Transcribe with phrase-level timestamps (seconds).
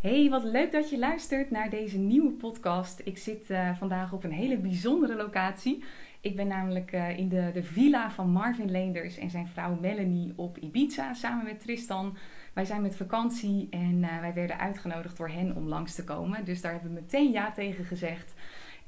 [0.00, 3.00] Hey, wat leuk dat je luistert naar deze nieuwe podcast.
[3.04, 5.84] Ik zit uh, vandaag op een hele bijzondere locatie.
[6.20, 10.32] Ik ben namelijk uh, in de, de villa van Marvin Leenders en zijn vrouw Melanie
[10.36, 12.16] op Ibiza samen met Tristan.
[12.52, 16.44] Wij zijn met vakantie en uh, wij werden uitgenodigd door hen om langs te komen.
[16.44, 18.34] Dus daar hebben we meteen ja tegen gezegd.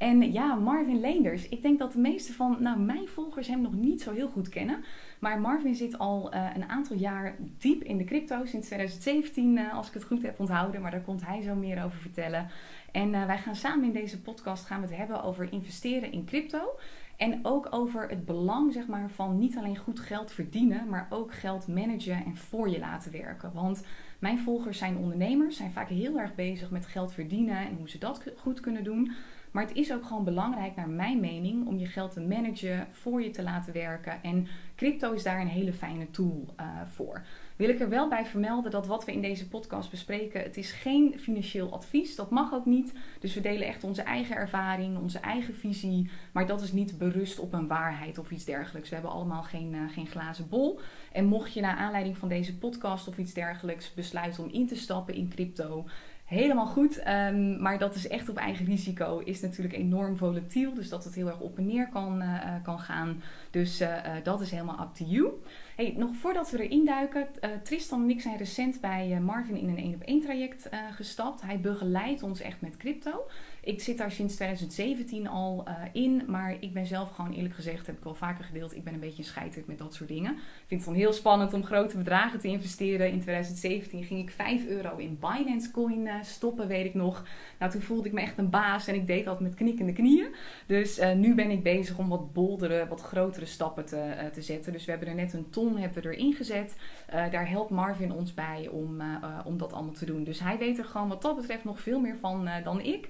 [0.03, 1.49] En ja, Marvin Leenders.
[1.49, 4.49] Ik denk dat de meeste van nou, mijn volgers hem nog niet zo heel goed
[4.49, 4.85] kennen.
[5.19, 9.75] Maar Marvin zit al uh, een aantal jaar diep in de crypto, sinds 2017 uh,
[9.75, 10.81] als ik het goed heb onthouden.
[10.81, 12.49] Maar daar komt hij zo meer over vertellen.
[12.93, 16.25] En uh, wij gaan samen in deze podcast gaan we het hebben over investeren in
[16.25, 16.79] crypto.
[17.17, 21.35] En ook over het belang zeg maar, van niet alleen goed geld verdienen, maar ook
[21.35, 23.53] geld managen en voor je laten werken.
[23.53, 23.85] Want
[24.19, 27.99] mijn volgers zijn ondernemers, zijn vaak heel erg bezig met geld verdienen en hoe ze
[27.99, 29.13] dat goed kunnen doen.
[29.53, 33.23] Maar het is ook gewoon belangrijk, naar mijn mening, om je geld te managen, voor
[33.23, 34.23] je te laten werken.
[34.23, 37.23] En crypto is daar een hele fijne tool uh, voor.
[37.57, 40.73] Wil ik er wel bij vermelden dat wat we in deze podcast bespreken, het is
[40.73, 42.17] geen financieel advies.
[42.17, 42.93] Dat mag ook niet.
[43.21, 46.11] Dus we delen echt onze eigen ervaring, onze eigen visie.
[46.33, 48.89] Maar dat is niet berust op een waarheid of iets dergelijks.
[48.89, 50.81] We hebben allemaal geen, uh, geen glazen bol.
[51.13, 54.77] En mocht je naar aanleiding van deze podcast of iets dergelijks besluiten om in te
[54.77, 55.87] stappen in crypto,
[56.33, 57.07] helemaal goed.
[57.09, 59.19] Um, maar dat is echt op eigen risico.
[59.19, 60.75] Is natuurlijk enorm volatiel.
[60.75, 63.23] Dus dat het heel erg op en neer kan, uh, kan gaan.
[63.51, 65.29] Dus uh, dat is helemaal up to you.
[65.77, 67.27] Hey, nog voordat we erin duiken.
[67.63, 71.43] Tristan en ik zijn recent bij Marvin in een 1 op 1 traject gestapt.
[71.43, 73.27] Hij begeleidt ons echt met crypto.
[73.65, 77.87] Ik zit daar sinds 2017 al uh, in, maar ik ben zelf gewoon eerlijk gezegd,
[77.87, 80.33] heb ik wel vaker gedeeld, ik ben een beetje een scheiter met dat soort dingen.
[80.33, 83.11] Ik vind het dan heel spannend om grote bedragen te investeren.
[83.11, 87.27] In 2017 ging ik 5 euro in Binance Coin uh, stoppen, weet ik nog.
[87.59, 90.35] Nou, toen voelde ik me echt een baas en ik deed dat met knikkende knieën.
[90.67, 94.73] Dus uh, nu ben ik bezig om wat boldere, wat grotere stappen te, te zetten.
[94.73, 96.77] Dus we hebben er net een ton hebben erin gezet.
[97.11, 99.03] daar helpt Marvin ons bij om,
[99.45, 100.25] om dat allemaal te doen.
[100.25, 103.09] Dus hij weet er gewoon wat dat betreft nog veel meer van dan ik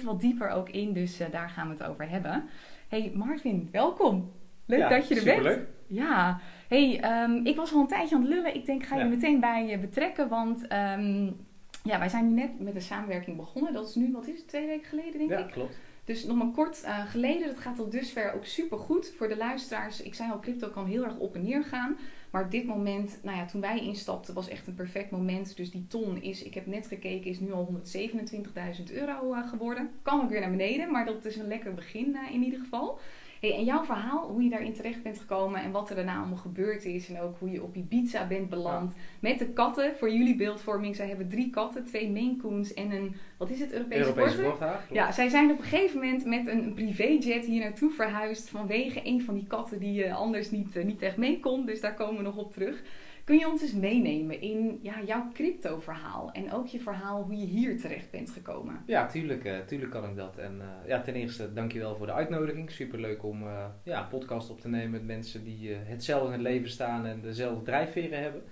[0.00, 2.44] wat dieper ook in, dus uh, daar gaan we het over hebben.
[2.88, 4.32] Hey Marvin, welkom.
[4.66, 5.56] Leuk ja, dat je er superleuk.
[5.56, 5.68] bent.
[5.86, 8.54] Ja, hey, um, ik was al een tijdje aan het lullen.
[8.54, 9.08] Ik denk, ga je ja.
[9.08, 11.36] meteen bij je betrekken, want um,
[11.82, 13.72] ja, wij zijn nu net met de samenwerking begonnen.
[13.72, 15.50] Dat is nu, wat is het, twee weken geleden denk ja, ik?
[15.50, 15.78] klopt.
[16.04, 19.36] Dus nog maar kort uh, geleden, dat gaat tot dusver ook super goed voor de
[19.36, 20.02] luisteraars.
[20.02, 21.96] Ik zei al, crypto kan heel erg op en neer gaan.
[22.32, 25.56] Maar dit moment, nou ja, toen wij instapten, was echt een perfect moment.
[25.56, 29.90] Dus die ton is, ik heb net gekeken, is nu al 127.000 euro uh, geworden.
[30.02, 32.98] Kan ook weer naar beneden, maar dat is een lekker begin uh, in ieder geval.
[33.42, 36.36] Hey, en jouw verhaal, hoe je daarin terecht bent gekomen en wat er daarna allemaal
[36.36, 37.08] gebeurd is.
[37.08, 38.92] En ook hoe je op Ibiza bent beland.
[38.94, 39.00] Ja.
[39.20, 40.96] Met de katten, voor jullie beeldvorming.
[40.96, 44.54] Zij hebben drie katten, twee Maine Coons en een, wat is het, Europese, Europese?
[44.90, 48.48] Ja, zij zijn op een gegeven moment met een, privéjet hier naartoe verhuisd.
[48.48, 51.66] Vanwege een van die katten die uh, anders niet, uh, niet echt mee kon.
[51.66, 52.82] Dus daar komen we nog op terug.
[53.24, 57.46] Kun je ons eens meenemen in ja, jouw crypto-verhaal en ook je verhaal hoe je
[57.46, 58.82] hier terecht bent gekomen?
[58.86, 60.36] Ja, tuurlijk, uh, tuurlijk kan ik dat.
[60.36, 62.70] En uh, ja, ten eerste dankjewel voor de uitnodiging.
[62.70, 66.42] Superleuk om uh, ja, een podcast op te nemen met mensen die hetzelfde in het
[66.42, 68.42] leven staan en dezelfde drijfveren hebben.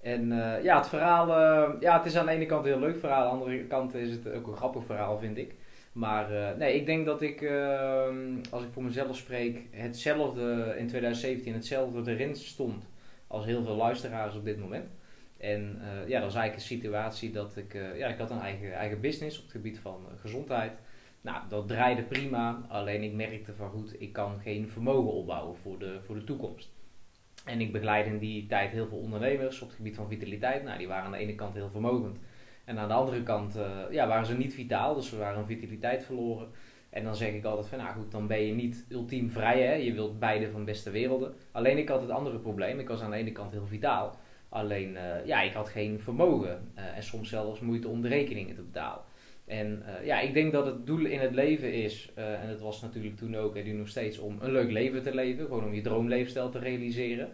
[0.00, 0.28] En
[0.62, 1.28] ja, het verhaal,
[1.80, 3.94] ja, het is aan de ene kant een heel leuk verhaal, aan de andere kant
[3.94, 5.54] is het ook een grappig verhaal, vind ik.
[5.92, 8.06] Maar nee, ik denk dat ik, uh,
[8.50, 12.84] als ik voor mezelf spreek, hetzelfde in 2017, hetzelfde erin stond
[13.26, 14.90] als heel veel luisteraars op dit moment.
[15.36, 18.40] En uh, ja, dat was eigenlijk een situatie dat ik, uh, ja, ik had een
[18.40, 20.72] eigen, eigen business op het gebied van uh, gezondheid.
[21.20, 25.78] Nou, dat draaide prima, alleen ik merkte van goed, ik kan geen vermogen opbouwen voor
[25.78, 26.70] de, voor de toekomst.
[27.44, 30.62] En ik begeleid in die tijd heel veel ondernemers op het gebied van vitaliteit.
[30.62, 32.18] Nou, die waren aan de ene kant heel vermogend.
[32.64, 33.58] En aan de andere kant
[33.90, 36.48] ja, waren ze niet vitaal, dus ze waren hun vitaliteit verloren.
[36.94, 39.74] En dan zeg ik altijd van, nou goed, dan ben je niet ultiem vrij, hè.
[39.74, 41.34] Je wilt beide van beste werelden.
[41.52, 42.78] Alleen ik had het andere probleem.
[42.78, 44.18] Ik was aan de ene kant heel vitaal.
[44.48, 46.72] Alleen, uh, ja, ik had geen vermogen.
[46.78, 49.02] Uh, en soms zelfs moeite om de rekeningen te betalen.
[49.46, 52.82] En uh, ja, ik denk dat het doel in het leven is, en dat was
[52.82, 55.44] natuurlijk toen ook en nu nog steeds, om een leuk leven te leven.
[55.44, 57.28] Gewoon om je droomleefstijl te realiseren.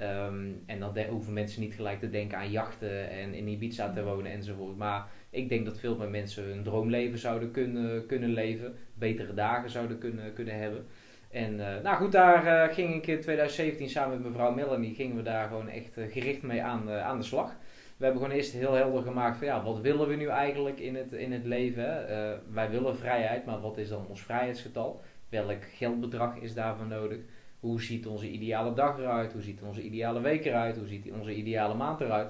[0.00, 4.04] Um, en dan hoeven mensen niet gelijk te denken aan jachten en in Ibiza te
[4.04, 4.76] wonen enzovoort.
[4.76, 8.74] Maar ik denk dat veel meer mensen hun droomleven zouden kunnen, kunnen leven.
[8.94, 10.86] Betere dagen zouden kunnen, kunnen hebben.
[11.30, 15.16] En uh, nou goed, daar uh, ging ik in 2017 samen met mevrouw Melanie, gingen
[15.16, 17.56] we daar gewoon echt uh, gericht mee aan, aan de slag.
[17.96, 20.94] We hebben gewoon eerst heel helder gemaakt van ja, wat willen we nu eigenlijk in
[20.96, 22.06] het, in het leven?
[22.52, 25.00] wij willen vrijheid, maar wat is dan ons vrijheidsgetal?
[25.28, 27.18] Welk geldbedrag is daarvoor nodig?
[27.60, 29.32] Hoe ziet onze ideale dag eruit?
[29.32, 30.76] Hoe ziet onze ideale week eruit?
[30.76, 32.28] Hoe ziet onze ideale maand eruit?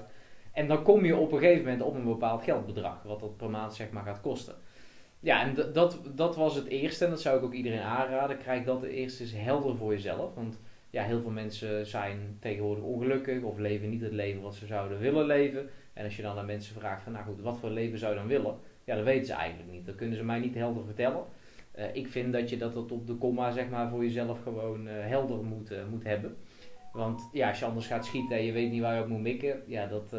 [0.59, 3.49] En dan kom je op een gegeven moment op een bepaald geldbedrag, wat dat per
[3.49, 4.55] maand zeg maar gaat kosten.
[5.19, 8.37] Ja, en dat, dat was het eerste en dat zou ik ook iedereen aanraden.
[8.37, 10.33] Krijg dat eerst eens helder voor jezelf.
[10.33, 10.59] Want
[10.89, 14.99] ja, heel veel mensen zijn tegenwoordig ongelukkig of leven niet het leven wat ze zouden
[14.99, 15.69] willen leven.
[15.93, 18.19] En als je dan aan mensen vraagt van, nou goed, wat voor leven zou je
[18.19, 18.55] dan willen?
[18.83, 19.85] Ja, dat weten ze eigenlijk niet.
[19.85, 21.23] Dat kunnen ze mij niet helder vertellen.
[21.77, 24.93] Uh, ik vind dat je dat op de komma, zeg maar, voor jezelf gewoon uh,
[24.95, 26.37] helder moet, uh, moet hebben.
[26.93, 29.21] Want ja, als je anders gaat schieten en je weet niet waar je op moet
[29.21, 30.09] mikken, ja, dat,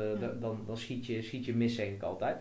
[0.40, 2.38] dan, dan schiet, je, schiet je mis, zeg ik altijd.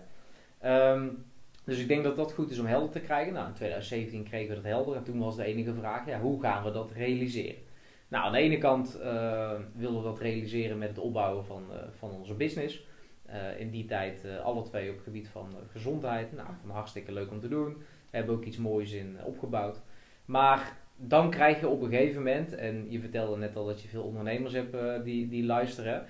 [0.65, 1.25] Um,
[1.69, 3.33] dus ik denk dat dat goed is om helder te krijgen.
[3.33, 6.41] Nou, in 2017 kregen we dat helder en toen was de enige vraag, ja, hoe
[6.41, 7.61] gaan we dat realiseren?
[8.07, 11.77] Nou, aan de ene kant uh, wilden we dat realiseren met het opbouwen van, uh,
[11.97, 12.87] van onze business.
[13.57, 16.33] In die tijd alle twee op het gebied van gezondheid.
[16.33, 17.77] Nou, van hartstikke leuk om te doen.
[18.09, 19.81] We hebben ook iets moois in opgebouwd.
[20.25, 23.87] Maar dan krijg je op een gegeven moment, en je vertelde net al dat je
[23.87, 26.05] veel ondernemers hebt die, die luisteren.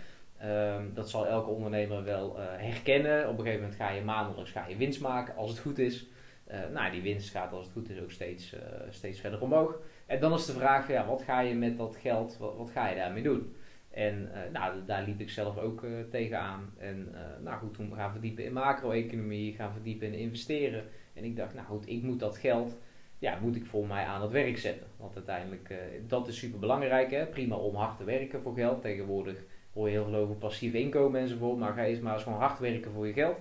[0.45, 3.30] Um, dat zal elke ondernemer wel uh, herkennen.
[3.30, 6.07] Op een gegeven moment ga je maandelijks ga je winst maken als het goed is.
[6.51, 8.56] Uh, nou, die winst gaat als het goed is ook steeds,
[8.89, 9.80] steeds verder omhoog.
[10.06, 12.89] En dan is de vraag, ja, wat ga je met dat geld, wat, wat ga
[12.89, 13.56] je daarmee doen?
[13.89, 16.74] En nou, daar liep ik zelf ook tegenaan.
[16.77, 20.83] En nou goed, toen gaan verdiepen in macro-economie, gaan verdiepen in investeren.
[21.13, 22.77] En ik dacht, nou goed, ik moet dat geld,
[23.19, 24.88] ja, moet ik voor mij aan het werk zetten.
[24.98, 25.74] Want uiteindelijk,
[26.07, 27.12] dat is super belangrijk.
[27.12, 27.25] Hè?
[27.25, 28.81] Prima om hard te werken voor geld.
[28.81, 29.44] Tegenwoordig
[29.74, 31.57] hoor je heel veel over passief inkomen enzovoort.
[31.57, 33.38] Maar ga eens maar eens gewoon hard werken voor je geld.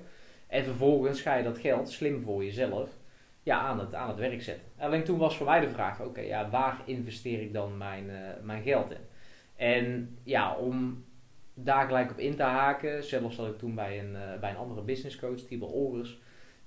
[0.46, 2.90] En vervolgens ga je dat geld slim voor jezelf
[3.42, 4.64] ja, aan, het, aan het werk zetten.
[4.78, 8.16] Alleen toen was voor mij de vraag, oké, ja, waar investeer ik dan mijn, uh,
[8.42, 8.96] mijn geld in?
[9.56, 11.04] En ja, om
[11.54, 14.56] daar gelijk op in te haken, zelfs zat ik toen bij een, uh, bij een
[14.56, 16.18] andere business coach, Tibor Olgers.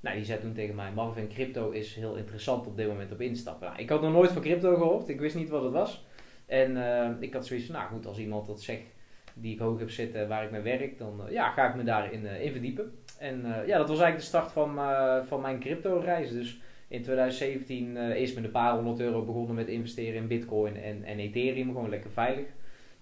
[0.01, 3.21] Nou, die zei toen tegen mij, Marvin, crypto is heel interessant op dit moment op
[3.21, 3.67] instappen.
[3.67, 6.05] Nou, ik had nog nooit van crypto gehoord, ik wist niet wat het was.
[6.45, 8.95] En uh, ik had zoiets van, nou goed, als iemand dat zegt,
[9.33, 11.83] die ik hoog heb zitten waar ik mee werk, dan uh, ja, ga ik me
[11.83, 12.91] daarin uh, in verdiepen.
[13.19, 14.79] En ja, dat was eigenlijk de start van,
[15.27, 16.31] van mijn crypto-reis.
[16.31, 21.03] Dus in 2017 is met een paar honderd euro begonnen met investeren in Bitcoin en,
[21.03, 22.45] en Ethereum, gewoon lekker veilig.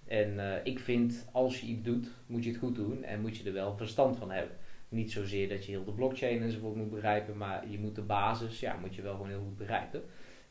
[0.06, 3.44] En ik vind, als je iets doet, moet je het goed doen en moet je
[3.44, 4.56] er wel verstand van hebben.
[4.90, 8.60] Niet zozeer dat je heel de blockchain enzovoort moet begrijpen, maar je moet de basis,
[8.60, 10.02] ja, moet je wel gewoon heel goed begrijpen.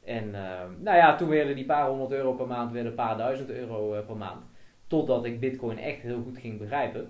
[0.03, 0.31] En
[0.80, 4.01] nou ja, toen werden die paar honderd euro per maand, werden een paar duizend euro
[4.01, 4.45] per maand.
[4.88, 7.09] Totdat ik Bitcoin echt heel goed ging begrijpen.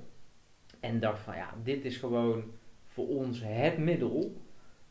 [0.79, 2.43] En dacht van ja, dit is gewoon
[2.87, 4.35] voor ons het middel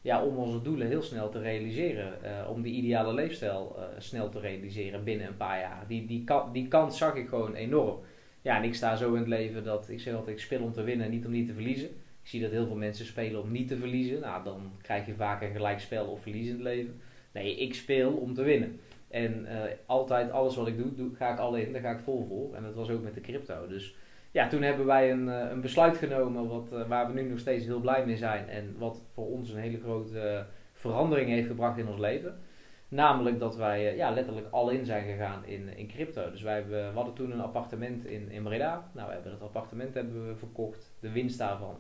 [0.01, 2.19] ja, om onze doelen heel snel te realiseren.
[2.25, 5.85] Uh, om die ideale leefstijl uh, snel te realiseren binnen een paar jaar.
[5.87, 7.99] Die, die, kan, die kans zag ik gewoon enorm.
[8.43, 10.73] Ja, en ik sta zo in het leven dat ik zeg altijd: ik speel om
[10.73, 11.89] te winnen, niet om niet te verliezen.
[12.29, 14.21] Zie dat heel veel mensen spelen om niet te verliezen.
[14.21, 17.01] Nou, dan krijg je vaak een gelijk spel of verlies in het leven.
[17.33, 18.81] Nee, ik speel om te winnen.
[19.09, 22.27] En uh, altijd alles wat ik doe, ga ik al in, daar ga ik vol
[22.29, 22.55] voor.
[22.55, 23.67] En dat was ook met de crypto.
[23.67, 23.95] Dus
[24.31, 27.39] ja, toen hebben wij een, uh, een besluit genomen wat, uh, waar we nu nog
[27.39, 28.49] steeds heel blij mee zijn.
[28.49, 32.39] En wat voor ons een hele grote verandering heeft gebracht in ons leven.
[32.89, 36.31] Namelijk dat wij ja, letterlijk al in zijn gegaan in, in crypto.
[36.31, 38.91] Dus wij we hadden toen een appartement in, in Breda.
[38.95, 40.93] Nou, we hebben dat appartement hebben we verkocht.
[41.01, 41.79] De winst daarvan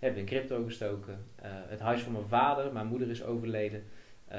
[0.00, 1.18] hebben in crypto gestoken.
[1.42, 3.84] het huis van mijn vader, mijn moeder is overleden.
[4.32, 4.36] Uh,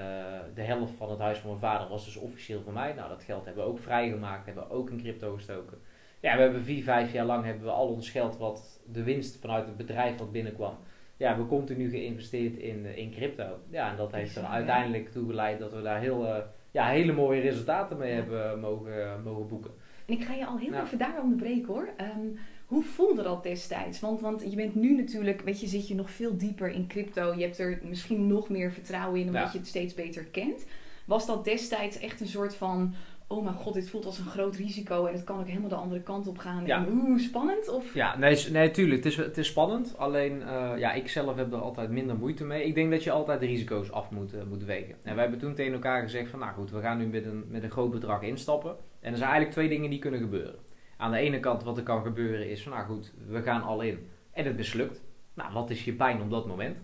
[0.54, 2.94] de helft van het huis van mijn vader was dus officieel van mij.
[2.94, 5.78] Nou, dat geld hebben we ook vrijgemaakt, hebben we ook in crypto gestoken.
[6.20, 9.40] Ja, we hebben vier, vijf jaar lang hebben we al ons geld wat de winst
[9.40, 10.72] vanuit het bedrijf wat binnenkwam.
[10.72, 10.78] Ja,
[11.18, 13.60] we hebben continu geïnvesteerd in, uh, in crypto.
[13.70, 16.38] Ja, en dat heeft er uiteindelijk toe geleid dat we daar heel, uh,
[16.72, 19.72] ja, hele mooie resultaten mee hebben mogen, mogen boeken.
[20.06, 20.86] En ik ga je al heel nou.
[20.86, 21.90] even daar onderbreken hoor.
[22.18, 22.38] Um,
[22.72, 24.00] hoe voelde dat destijds?
[24.00, 27.34] Want, want je bent nu natuurlijk, weet je, zit je nog veel dieper in crypto.
[27.34, 29.50] Je hebt er misschien nog meer vertrouwen in, omdat ja.
[29.52, 30.66] je het steeds beter kent.
[31.06, 32.94] Was dat destijds echt een soort van,
[33.28, 35.76] oh mijn god, dit voelt als een groot risico en het kan ook helemaal de
[35.76, 36.66] andere kant op gaan.
[36.66, 36.86] Ja.
[36.86, 37.70] En oeh, spannend?
[37.70, 37.94] Of?
[37.94, 39.04] Ja, nee, nee tuurlijk.
[39.04, 39.98] Het is, het is spannend.
[39.98, 42.66] Alleen, uh, ja, ik zelf heb er altijd minder moeite mee.
[42.66, 44.96] Ik denk dat je altijd de risico's af moet, uh, moet wegen.
[45.04, 47.46] En wij hebben toen tegen elkaar gezegd van, nou goed, we gaan nu met een,
[47.50, 48.76] met een groot bedrag instappen.
[49.00, 50.56] En er zijn eigenlijk twee dingen die kunnen gebeuren.
[51.02, 54.08] Aan de ene kant wat er kan gebeuren is nou goed, we gaan al in
[54.32, 55.02] en het mislukt.
[55.34, 56.82] Nou, wat is je pijn op dat moment?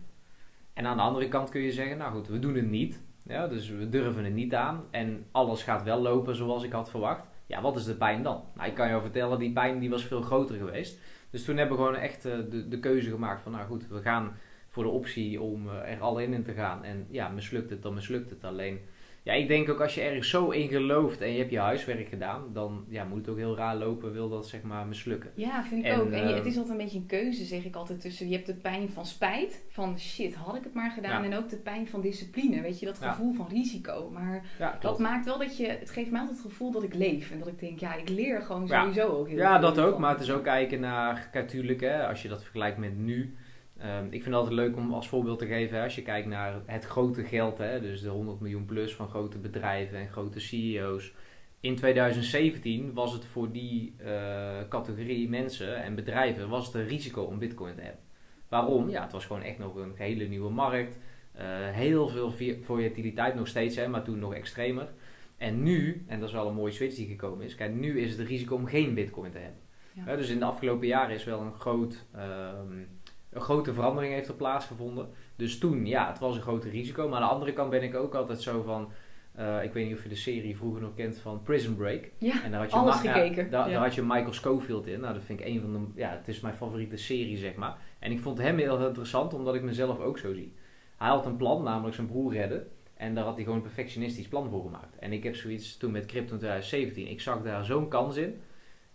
[0.73, 3.01] En aan de andere kant kun je zeggen, nou goed, we doen het niet.
[3.23, 6.89] Ja, dus we durven het niet aan en alles gaat wel lopen zoals ik had
[6.89, 7.27] verwacht.
[7.45, 8.43] Ja, wat is de pijn dan?
[8.55, 10.99] Nou, ik kan jou vertellen, die pijn die was veel groter geweest.
[11.29, 14.01] Dus toen hebben we gewoon echt uh, de, de keuze gemaakt van, nou goed, we
[14.01, 16.83] gaan voor de optie om uh, er al in te gaan.
[16.83, 18.43] En ja, mislukt het, dan mislukt het.
[18.43, 18.79] Alleen
[19.27, 22.07] ja, ik denk ook als je ergens zo in gelooft en je hebt je huiswerk
[22.07, 25.31] gedaan, dan ja, moet het ook heel raar lopen, wil dat zeg maar mislukken.
[25.35, 26.11] Ja, vind ik ook.
[26.11, 28.47] En je, het is altijd een beetje een keuze, zeg ik altijd, tussen je hebt
[28.47, 31.87] de pijn van spijt, van shit, had ik het maar gedaan, en ook de pijn
[31.87, 34.09] van discipline, weet je, dat gevoel van risico.
[34.09, 34.43] Maar
[34.79, 37.39] dat maakt wel dat je, het geeft mij altijd het gevoel dat ik leef en
[37.39, 40.21] dat ik denk, ja, ik leer gewoon sowieso ook heel ja, dat ook, maar het
[40.21, 43.35] is ook kijken naar, natuurlijk, hè, als je dat vergelijkt met nu
[43.81, 46.27] Um, ik vind het altijd leuk om als voorbeeld te geven, hè, als je kijkt
[46.27, 50.39] naar het grote geld, hè, dus de 100 miljoen plus van grote bedrijven en grote
[50.39, 51.13] CEO's.
[51.59, 53.95] in 2017 was het voor die
[54.69, 58.01] categorie mensen en bedrijven was het een risico om bitcoin te hebben.
[58.49, 58.89] Waarom?
[58.89, 60.97] Ja, het was gewoon echt nog een hele nieuwe markt.
[61.71, 64.89] heel veel volatiliteit nog steeds, hè, maar toen nog extremer.
[65.37, 68.17] En nu, en dat is wel een mooie switch die gekomen is, kijk, nu is
[68.17, 69.61] het risico om geen bitcoin te hebben.
[70.05, 70.15] Ja.
[70.15, 72.83] dus in de afgelopen jaren is wel een, groot, ehm,
[73.29, 75.09] een grote verandering heeft er plaatsgevonden.
[75.35, 77.09] Dus toen, ja, het was een groot risico.
[77.09, 78.91] Maar aan de andere kant ben ik ook altijd zo van...
[79.39, 82.09] Uh, ik weet niet of je de serie vroeger nog kent van Prison Break.
[82.17, 83.43] Ja, en daar had je alles gekeken.
[83.43, 84.99] Ja, daar, daar, had je Michael Schofield in.
[84.99, 86.01] Nou, dat vind ik een van de...
[86.01, 87.77] Ja, het is mijn favoriete serie, zeg maar.
[87.99, 90.53] En ik vond hem heel interessant, omdat ik mezelf ook zo zie.
[90.97, 92.67] Hij had een plan, namelijk zijn broer redden.
[92.93, 94.97] En daar had hij gewoon een perfectionistisch plan voor gemaakt.
[94.99, 97.07] En ik heb zoiets toen met Crypto 2017.
[97.07, 98.41] Ik zag daar zo'n kans in.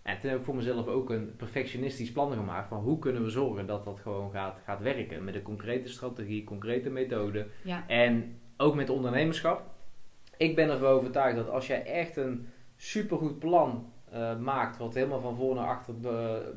[0.02, 3.30] En toen heb ik voor mezelf ook een perfectionistisch plan gemaakt van hoe kunnen we
[3.30, 5.24] zorgen dat dat gewoon gaat, gaat werken.
[5.24, 7.46] Met een concrete strategie, concrete methode.
[7.62, 7.84] Ja.
[7.86, 9.62] En ook met ondernemerschap.
[10.36, 15.20] Ik ben ervan overtuigd dat als jij echt een supergoed plan uh, maakt, wat helemaal
[15.20, 15.94] van voor naar achter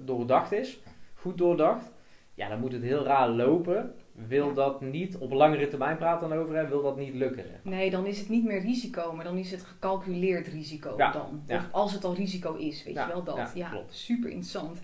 [0.06, 0.80] doordacht is,
[1.14, 1.92] goed doordacht,
[2.34, 3.96] ja, dan moet het heel raar lopen
[4.28, 7.46] wil dat niet, op langere termijn praten dan over, wil dat niet lukken.
[7.62, 11.44] Nee, dan is het niet meer risico, maar dan is het gecalculeerd risico dan.
[11.48, 13.52] Of als het al risico is, weet je wel dat.
[13.56, 14.82] Ja, super interessant.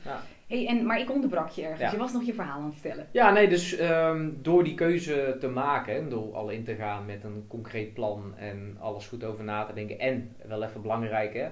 [0.48, 1.92] Hey, en, maar ik onderbrak je ergens.
[1.92, 3.08] Je was nog je verhaal aan het vertellen.
[3.12, 7.24] Ja, nee, dus ehm, door die keuze te maken, door al in te gaan met
[7.24, 10.00] een concreet plan en alles goed over na te denken.
[10.00, 11.48] En wel even belangrijk, hè,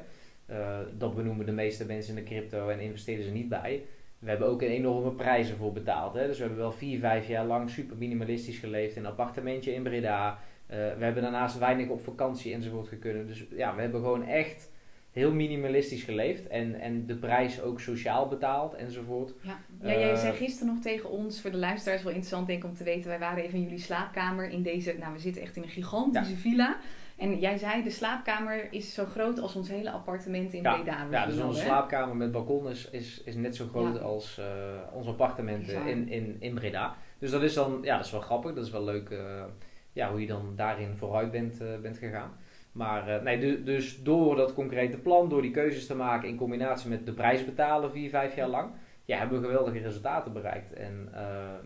[0.50, 3.84] uh, dat benoemen de meeste mensen in de crypto en investeren ze niet bij
[4.20, 6.14] we hebben ook een enorme prijzen voor betaald.
[6.14, 6.28] Hè?
[6.28, 9.84] Dus we hebben wel vier, vijf jaar lang super minimalistisch geleefd in een appartementje in
[9.84, 10.32] Breda.
[10.32, 13.28] Uh, we hebben daarnaast weinig op vakantie enzovoort gekunnen.
[13.28, 14.72] Dus ja, we hebben gewoon echt
[15.12, 16.48] heel minimalistisch geleefd.
[16.48, 19.34] En, en de prijs ook sociaal betaald enzovoort.
[19.42, 22.64] Ja, ja jij uh, zei gisteren nog tegen ons, voor de luisteraars wel interessant denk
[22.64, 23.10] ik om te weten.
[23.10, 26.36] Wij waren even in jullie slaapkamer in deze, nou we zitten echt in een gigantische
[26.36, 26.78] villa.
[27.20, 31.08] En jij zei, de slaapkamer is zo groot als ons hele appartement in ja, Breda.
[31.12, 34.46] Ja, dus onze slaapkamer met balkon is, is, is net zo groot als uh,
[34.94, 36.96] ons appartement in, in, in Breda.
[37.18, 38.54] Dus dat is dan, ja, dat is wel grappig.
[38.54, 39.44] Dat is wel leuk uh,
[39.92, 42.32] ja, hoe je dan daarin vooruit bent, uh, bent gegaan.
[42.72, 47.06] Maar nee, dus door dat concrete plan, door die keuzes te maken in combinatie met
[47.06, 48.72] de prijs betalen vier, vijf jaar lang,
[49.06, 50.74] ja, hebben we geweldige resultaten bereikt.
[50.74, 51.10] En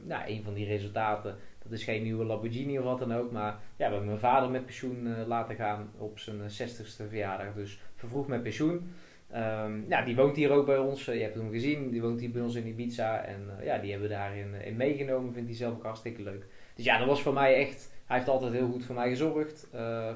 [0.08, 3.32] ja, een van die resultaten dat is geen nieuwe Lamborghini of wat dan ook.
[3.32, 7.54] Maar ja, we hebben mijn vader met pensioen uh, laten gaan op zijn 60ste verjaardag.
[7.54, 8.94] Dus vervroeg met pensioen.
[9.36, 11.08] Um, ja, die woont hier ook bij ons.
[11.08, 11.90] Uh, je hebt hem gezien.
[11.90, 13.24] Die woont hier bij ons in Ibiza.
[13.24, 15.34] En ja, die hebben we daarin in meegenomen.
[15.34, 16.46] Vindt hij zelf ook hartstikke leuk.
[16.76, 17.92] Dus ja, dat was voor mij echt...
[18.06, 19.68] Hij heeft altijd heel goed voor mij gezorgd.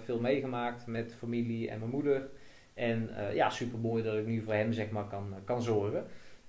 [0.04, 2.30] veel meegemaakt met familie en mijn moeder.
[2.74, 6.06] En ja, super mooi dat ik nu voor hem zeg maar kan, kan zorgen.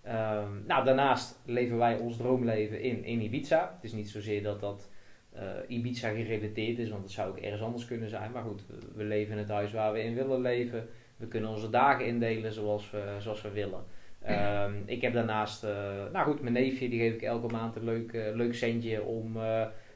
[0.09, 3.73] Um, nou, daarnaast leven wij ons droomleven in, in Ibiza.
[3.75, 4.91] Het is niet zozeer dat dat
[5.35, 8.31] uh, Ibiza gerelateerd is, want dat zou ook ergens anders kunnen zijn.
[8.31, 8.63] Maar goed,
[8.95, 10.89] we, leven in het huis waar we in willen leven.
[11.17, 13.85] We kunnen onze dagen indelen zoals we, zoals we willen.
[14.29, 15.71] Um, ik heb daarnaast, uh,
[16.13, 19.37] nou goed, mijn neefje, die geef ik elke maand een leuk, uh, leuk centje om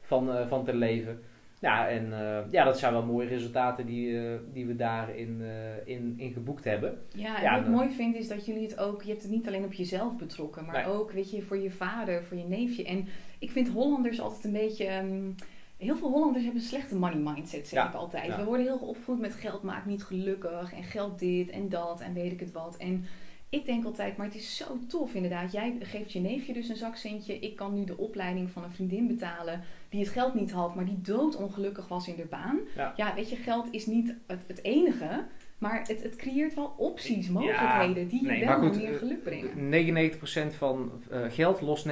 [0.01, 1.21] van, van te leven.
[1.63, 5.47] Ja, en uh, ja, dat zijn wel mooie resultaten die, uh, die we daarin uh,
[5.95, 7.01] in, in geboekt hebben.
[7.15, 9.47] Ja, en wat ik mooi vind is dat jullie het ook, je hebt het niet
[9.47, 12.85] alleen op jezelf betrokken, maar ook, weet je, voor je vader, voor je neefje.
[12.85, 13.07] En
[13.39, 15.35] ik vind Hollanders altijd een beetje, um,
[15.77, 18.35] heel veel Hollanders hebben een slechte money mindset, zeg ik altijd.
[18.35, 22.13] We worden heel opgevoed met geld maakt niet gelukkig en geld dit en dat en
[22.13, 22.77] weet ik het wat.
[22.77, 23.05] En
[23.49, 25.51] ik denk altijd, maar het is zo tof inderdaad.
[25.51, 27.39] Jij geeft je neefje dus een zakcentje.
[27.39, 29.61] Ik kan nu de opleiding van een vriendin betalen
[29.93, 32.59] die het geld niet had, maar die doodongelukkig was in de baan.
[32.95, 35.25] Ja, weet je, geld is niet het, het enige.
[35.57, 40.51] Maar het, het creëert wel opties, mogelijkheden die je wel goed, meer geluk brengen.
[40.51, 41.91] 99% van uh, geld lost 99%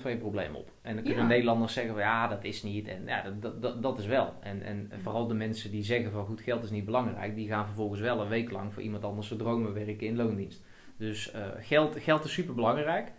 [0.00, 0.70] van je probleem op.
[0.82, 2.88] En dan kunnen Nederlanders zeggen van ja, dat is niet.
[2.88, 4.34] En ja, dat, dat, dat is wel.
[4.40, 7.66] En, en vooral de mensen die zeggen van goed, geld is niet belangrijk, die gaan
[7.66, 10.64] vervolgens wel een week lang voor iemand anders zijn dromen werken in loondienst.
[10.96, 13.12] Dus uh, geld, geld is super belangrijk.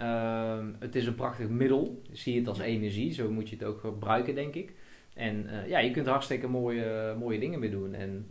[0.00, 2.02] Uh, het is een prachtig middel.
[2.12, 3.12] Zie het als energie.
[3.12, 4.72] Zo moet je het ook gebruiken, denk ik.
[5.14, 7.94] En uh, ja, je kunt er hartstikke mooie, mooie dingen mee doen.
[7.94, 8.28] En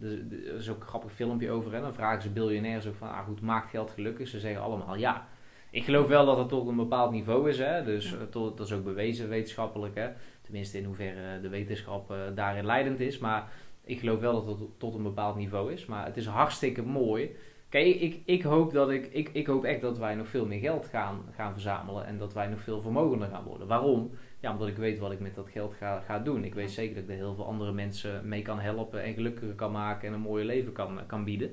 [0.47, 1.73] er is ook een grappig filmpje over.
[1.73, 4.27] En dan vragen ze biljonairs ook van, ah goed, maakt geld gelukkig?
[4.27, 5.27] Ze zeggen allemaal ja.
[5.71, 7.57] Ik geloof wel dat het tot een bepaald niveau is.
[7.57, 7.83] Hè?
[7.83, 9.95] Dus tot, dat is ook bewezen wetenschappelijk.
[9.95, 10.09] Hè?
[10.41, 13.17] Tenminste, in hoeverre de wetenschap daarin leidend is.
[13.17, 13.51] Maar
[13.83, 15.85] ik geloof wel dat het tot een bepaald niveau is.
[15.85, 17.35] Maar het is hartstikke mooi
[17.69, 20.59] Kijk, ik, ik, hoop dat ik, ik, ik hoop echt dat wij nog veel meer
[20.59, 23.67] geld gaan, gaan verzamelen en dat wij nog veel vermogender gaan worden.
[23.67, 24.11] Waarom?
[24.39, 26.43] Ja, omdat ik weet wat ik met dat geld ga, ga doen.
[26.43, 29.55] Ik weet zeker dat ik er heel veel andere mensen mee kan helpen en gelukkiger
[29.55, 31.51] kan maken en een mooie leven kan, kan bieden.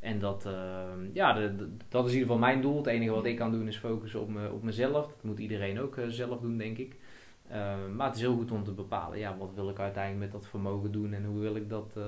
[0.00, 0.52] En dat, uh,
[1.12, 2.76] ja, de, dat is in ieder geval mijn doel.
[2.76, 5.06] Het enige wat ik kan doen is focussen op, me, op mezelf.
[5.06, 6.96] Dat moet iedereen ook uh, zelf doen, denk ik.
[7.50, 10.40] Ehm, maar het is heel goed om te bepalen, ja, wat wil ik uiteindelijk met
[10.40, 12.04] dat vermogen doen en hoe wil ik dat, eh,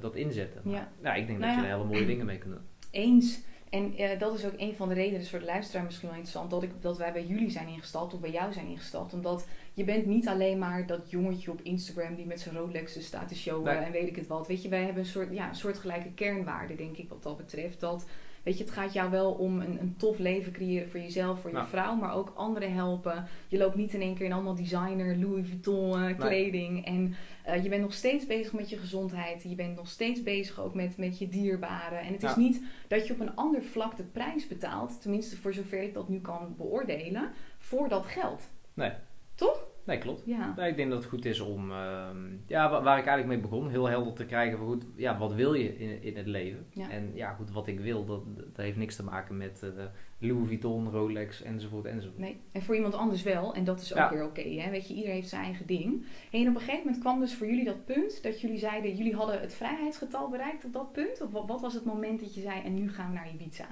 [0.00, 0.62] dat inzetten.
[0.64, 0.88] Ja.
[1.00, 1.72] Nou, ik denk Nou dat je ja.
[1.72, 2.62] er hele mooie dingen mee kunt doen.
[2.98, 3.40] Eens.
[3.70, 6.16] En eh, dat is ook een van de redenen, dus voor de luisteraar misschien wel
[6.16, 9.12] interessant, dat, ik, dat wij bij jullie zijn ingestapt of bij jou zijn ingestapt.
[9.12, 13.28] Omdat je bent niet alleen maar dat jongetje op Instagram die met zijn Rolexen staat
[13.28, 13.84] te showen Nee.
[13.84, 14.46] en weet ik het wat.
[14.46, 17.80] Weet je, wij hebben een soort, ja, een soortgelijke kernwaarde, denk ik, wat dat betreft.
[17.80, 18.06] Dat,
[18.42, 21.50] weet je, het gaat jou wel om een, een tof leven creëren voor jezelf, voor
[21.50, 21.66] je Ja.
[21.66, 23.26] vrouw, maar ook anderen helpen.
[23.48, 26.84] Je loopt niet in één keer in allemaal designer, Louis Vuitton eh, kleding.
[26.86, 27.14] En
[27.44, 29.42] eh, je bent nog steeds bezig met je gezondheid.
[29.42, 32.00] Je bent nog steeds bezig ook met, met je dierbaren.
[32.00, 35.52] En het is niet dat je op een ander vlak de prijs betaalt, tenminste voor
[35.52, 38.48] zover ik dat nu kan beoordelen, voor dat geld.
[38.74, 38.92] Nee.
[39.34, 39.66] Toch?
[39.88, 40.22] Nee, klopt.
[40.26, 40.52] Ja.
[40.56, 42.16] Nou, ik denk dat het goed is om, ehm,
[42.46, 45.34] ja, wa- waar ik eigenlijk mee begon, heel helder te krijgen van goed, ja, wat
[45.34, 46.66] wil je in, in het leven?
[46.72, 46.90] Ja.
[46.90, 49.84] En ja, goed, wat ik wil, dat, dat heeft niks te maken met eh,
[50.18, 52.18] Louis Vuitton, Rolex, enzovoort, enzovoort.
[52.18, 52.40] Nee.
[52.52, 53.54] En voor iemand anders wel.
[53.54, 54.10] En dat is ook Ja.
[54.10, 54.40] weer oké.
[54.48, 54.70] hè?
[54.70, 56.04] Weet je, ieder heeft zijn eigen ding.
[56.30, 59.14] En op een gegeven moment kwam dus voor jullie dat punt dat jullie zeiden, jullie
[59.14, 61.20] hadden het vrijheidsgetal bereikt op dat punt?
[61.22, 63.66] Of wat, wat was het moment dat je zei, en nu gaan we naar Ibiza?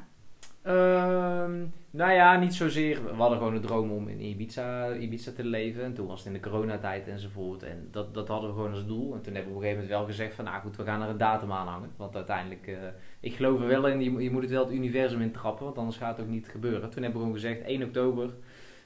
[0.67, 3.05] Ehm, nou ja, niet zozeer.
[3.05, 5.85] We hadden gewoon een droom om in Ibiza, Ibiza te leven.
[5.85, 7.63] En toen was het in de coronatijd enzovoort.
[7.63, 9.15] En dat, dat hadden we gewoon als doel.
[9.15, 10.45] En toen hebben we op een gegeven moment wel gezegd van...
[10.45, 11.91] Nou goed, we gaan er een datum aan hangen.
[11.97, 12.67] Want uiteindelijk...
[12.67, 12.77] eh,
[13.21, 14.03] ik geloof er wel in.
[14.03, 15.65] Je, je moet het wel het universum in trappen.
[15.65, 16.91] Want anders gaat het ook niet gebeuren.
[16.91, 18.31] Toen hebben we gewoon gezegd 1 oktober...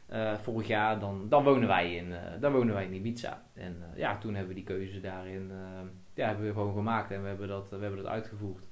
[0.06, 3.42] eh, vorig jaar, dan, dan, wonen wij in, eh, dan wonen wij in Ibiza.
[3.54, 5.50] En ja, toen hebben we die keuze daarin
[6.14, 8.64] ja, hebben we gewoon gemaakt en we hebben dat, we hebben dat uitgevoerd.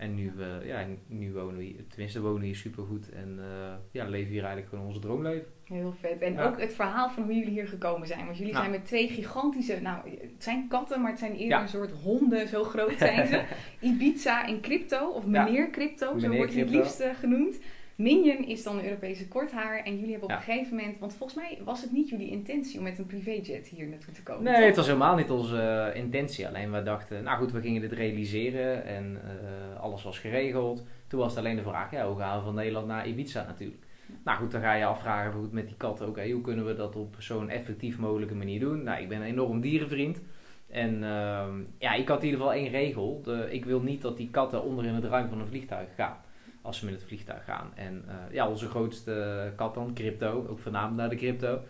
[0.00, 0.32] En nu,
[0.64, 4.40] ja, nu wonen we hier, tenminste wonen we hier supergoed en eh, ja, leven hier
[4.40, 5.46] eigenlijk gewoon onze droomleven.
[5.64, 6.20] Heel vet.
[6.20, 6.44] En Ja.
[6.46, 8.24] ook het verhaal van hoe jullie hier gekomen zijn.
[8.24, 8.58] Want jullie Ja.
[8.58, 11.62] zijn met twee gigantische, nou het zijn katten, maar het zijn eerder Ja.
[11.62, 13.42] een soort honden, zo groot zijn ze.
[13.88, 17.58] Ibiza en crypto, of meneer crypto, zo wordt hij het liefst eh, genoemd.
[18.00, 19.82] Minion is dan een Europese korthaar.
[19.84, 20.36] En jullie hebben op Ja.
[20.36, 23.66] een gegeven moment, want volgens mij was het niet jullie intentie om met een privéjet
[23.66, 24.42] hier naartoe te komen.
[24.42, 24.64] Nee, toch?
[24.64, 25.60] het was helemaal niet onze
[25.92, 26.46] eh, intentie.
[26.48, 30.84] Alleen we dachten, nou goed, we gingen dit realiseren en eh, alles was geregeld.
[31.06, 33.82] Toen was het alleen de vraag, ja, hoe gaan we van Nederland naar Ibiza natuurlijk.
[34.24, 36.96] Nou goed, dan ga je afvragen goed, met die katten, oké, hoe kunnen we dat
[36.96, 38.82] op zo'n effectief mogelijke manier doen?
[38.82, 40.20] Nou, ik ben een enorm dierenvriend.
[40.68, 43.20] En ehm, ja, ik had in ieder geval één regel.
[43.24, 46.16] De, ik wil niet dat die katten onder in het ruim van een vliegtuig gaan.
[46.62, 47.70] Als ze met het vliegtuig gaan.
[47.74, 51.60] En eh, ja, onze grootste kat dan, Crypto, ook vernaamd naar de Crypto.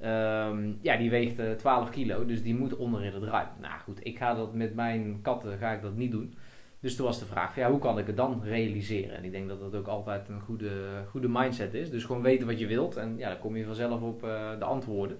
[0.00, 3.48] Ehm, ja, die weegt eh, 12 kilo, dus die moet onder in het ruim.
[3.60, 6.34] Nou goed, ik ga dat met mijn katten ga ik dat niet doen.
[6.80, 9.16] Dus toen was de vraag, ja, hoe kan ik het dan realiseren?
[9.16, 10.70] En ik denk dat dat ook altijd een goede,
[11.08, 11.90] goede mindset is.
[11.90, 14.64] Dus gewoon weten wat je wilt en ja, dan kom je vanzelf op eh, de
[14.64, 15.18] antwoorden.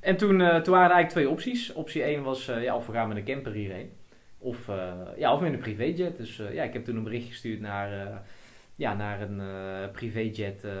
[0.00, 1.72] En toen, eh, toen waren er eigenlijk twee opties.
[1.72, 3.90] Optie 1 was, eh, ja, of we gaan met een camper hierheen.
[4.42, 6.16] Of, eh, ja, of met een privéjet.
[6.16, 8.16] Dus eh, ja, ik heb toen een bericht gestuurd naar, eh,
[8.80, 10.72] ja, naar een eh, privéjet eh,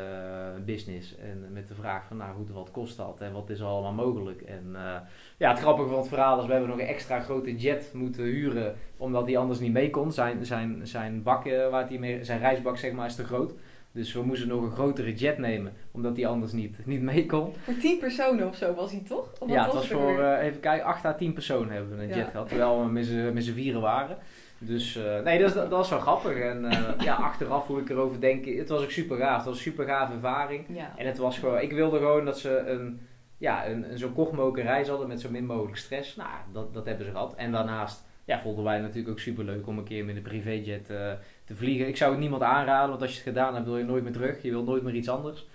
[0.64, 1.16] business.
[1.16, 3.92] En met de vraag van, nou goed, wat kost dat en wat is er allemaal
[3.92, 4.40] mogelijk?
[4.42, 4.96] En eh,
[5.36, 8.24] ja, het grappige van het verhaal is, we hebben nog een extra grote jet moeten
[8.24, 10.12] huren, omdat hij anders niet mee kon.
[10.12, 13.52] Zijn, zijn, zijn bak, waar hij mee, zijn reisbak zeg maar, is te groot.
[13.92, 17.52] Dus we moesten nog een grotere jet nemen, omdat hij anders niet, niet mee kon.
[17.56, 19.32] Voor tien personen of zo was hij toch?
[19.38, 22.16] Of Ja, het was voor, even kijken, 8 à 10 personen hebben we een Ja.
[22.16, 22.48] jet gehad.
[22.48, 24.16] Terwijl we met z'n vieren waren.
[24.62, 26.38] Dus eh, nee, dat, dat was wel grappig.
[26.38, 29.36] En eh, ja, achteraf hoe ik erover denk, het was ook super gaaf.
[29.36, 30.64] Het was een super gaaf ervaring.
[30.68, 30.92] ja.
[30.96, 33.00] En het was gewoon, ik wilde gewoon dat ze een,
[33.38, 36.16] ja, een, een zo kort mogelijke reis hadden met zo min mogelijk stress.
[36.16, 37.34] Nou, dat, dat hebben ze gehad.
[37.34, 40.22] En daarnaast ja, vonden wij het natuurlijk ook super leuk om een keer met een
[40.22, 41.12] privéjet eh,
[41.44, 41.88] te vliegen.
[41.88, 44.12] Ik zou het niemand aanraden, want als je het gedaan hebt, wil je nooit meer
[44.12, 44.42] terug.
[44.42, 45.46] Je wil nooit meer iets anders.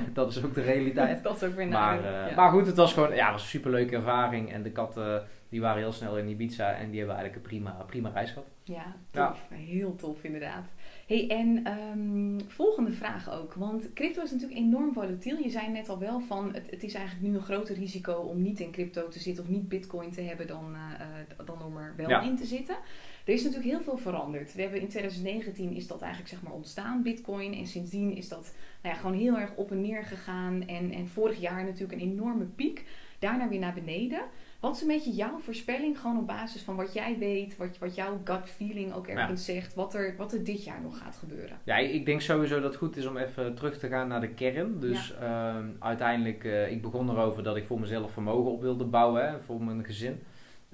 [0.12, 1.22] dat is ook de realiteit.
[1.28, 2.34] dat is ook weer Maar, eh, ja.
[2.34, 4.52] maar goed, het was gewoon ja, was een superleuke ervaring.
[4.52, 7.70] En de katten die waren heel snel in Ibiza en die hebben eigenlijk een prima,
[7.86, 8.46] prima reis gehad.
[8.62, 9.40] Ja, tof.
[9.48, 10.64] Heel tof inderdaad.
[11.06, 13.54] Hey, en ehm, volgende vraag ook.
[13.54, 15.36] Want crypto is natuurlijk enorm volatiel.
[15.38, 18.42] Je zei net al wel van het, het is eigenlijk nu een groter risico om
[18.42, 21.76] niet in crypto te zitten of niet bitcoin te hebben dan, eh, eh, dan om
[21.76, 22.20] er wel Ja.
[22.20, 22.76] in te zitten.
[23.24, 24.54] Er is natuurlijk heel veel veranderd.
[24.54, 27.54] We hebben in 2019 is dat eigenlijk zeg maar ontstaan, bitcoin.
[27.54, 30.66] En sindsdien is dat nou ja, gewoon heel erg op en neer gegaan.
[30.66, 32.84] En, en vorig jaar natuurlijk een enorme piek.
[33.18, 34.20] Daarna weer naar beneden.
[34.60, 37.94] Wat is een beetje jouw voorspelling, gewoon op basis van wat jij weet, wat, wat
[37.94, 41.58] jouw gut feeling ook ergens zegt, wat er, wat er dit jaar nog gaat gebeuren?
[41.64, 44.28] Ja, ik denk sowieso dat het goed is om even terug te gaan naar de
[44.28, 44.80] kern.
[44.80, 49.28] Dus ehm, uiteindelijk, eh, ik begon erover dat ik voor mezelf vermogen op wilde bouwen,
[49.30, 50.22] hè, voor mijn gezin.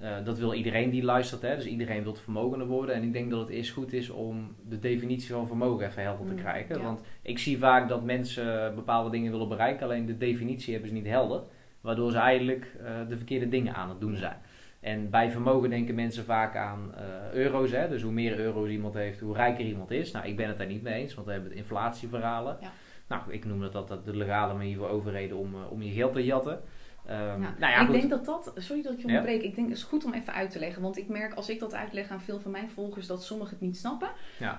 [0.01, 2.95] Eh, dat wil iedereen die luistert, hè, dus iedereen wil vermogender worden.
[2.95, 6.27] En ik denk dat het eerst goed is om de definitie van vermogen even helder
[6.27, 6.77] te Mm, krijgen.
[6.77, 6.83] ja.
[6.83, 10.97] Want ik zie vaak dat mensen bepaalde dingen willen bereiken, alleen de definitie hebben ze
[10.97, 11.43] niet helder.
[11.81, 14.37] Waardoor ze eigenlijk eh, de verkeerde dingen aan het doen zijn.
[14.81, 17.71] En bij vermogen denken mensen vaak aan eh, euro's.
[17.71, 17.89] Hè?
[17.89, 20.11] Dus hoe meer euro's iemand heeft, hoe rijker iemand is.
[20.11, 22.57] Nou, ik ben het daar niet mee eens, want we hebben het inflatieverhalen.
[22.61, 22.71] Ja.
[23.09, 26.25] Nou, ik noem dat altijd de legale manier voor overheden om, om je geld te
[26.25, 26.61] jatten.
[27.09, 27.55] Ehm, Ja.
[27.59, 27.95] nou ja, ik goed.
[27.95, 29.17] denk dat dat, sorry dat ik je Ja.
[29.19, 30.83] onderbreek, ik denk het is goed om even uit te leggen.
[30.83, 33.61] Want ik merk als ik dat uitleg aan veel van mijn volgers dat sommigen het
[33.61, 34.09] niet snappen.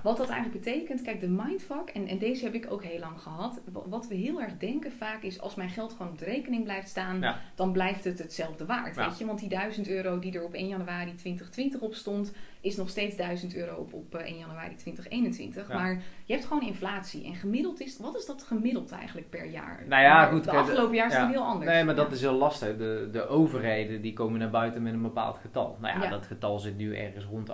[0.03, 3.19] Wat dat eigenlijk betekent, kijk de mindfuck, en, en deze heb ik ook heel lang
[3.21, 3.61] gehad.
[3.71, 6.63] Wa- Wat we heel erg denken vaak is als mijn geld gewoon op de rekening
[6.63, 8.95] blijft staan, dan blijft het hetzelfde waard.
[8.95, 9.25] Weet je?
[9.25, 12.31] Want die 1000 euro die er op 1 januari 2020 op stond,
[12.61, 15.67] is nog steeds 1000 euro op, op eh, 1 januari 2021.
[15.67, 15.73] Ja.
[15.73, 17.25] Maar je hebt gewoon inflatie.
[17.25, 19.83] En gemiddeld is, wat is dat gemiddeld eigenlijk per jaar?
[19.87, 21.21] Nou ja, Maar goed, De afgelopen jaar is ja.
[21.21, 21.71] het heel anders.
[21.71, 22.77] Nee, maar dat is heel lastig.
[22.77, 25.77] De, de overheden die komen naar buiten met een bepaald getal.
[25.81, 27.53] Nou ja, dat getal zit nu ergens rond de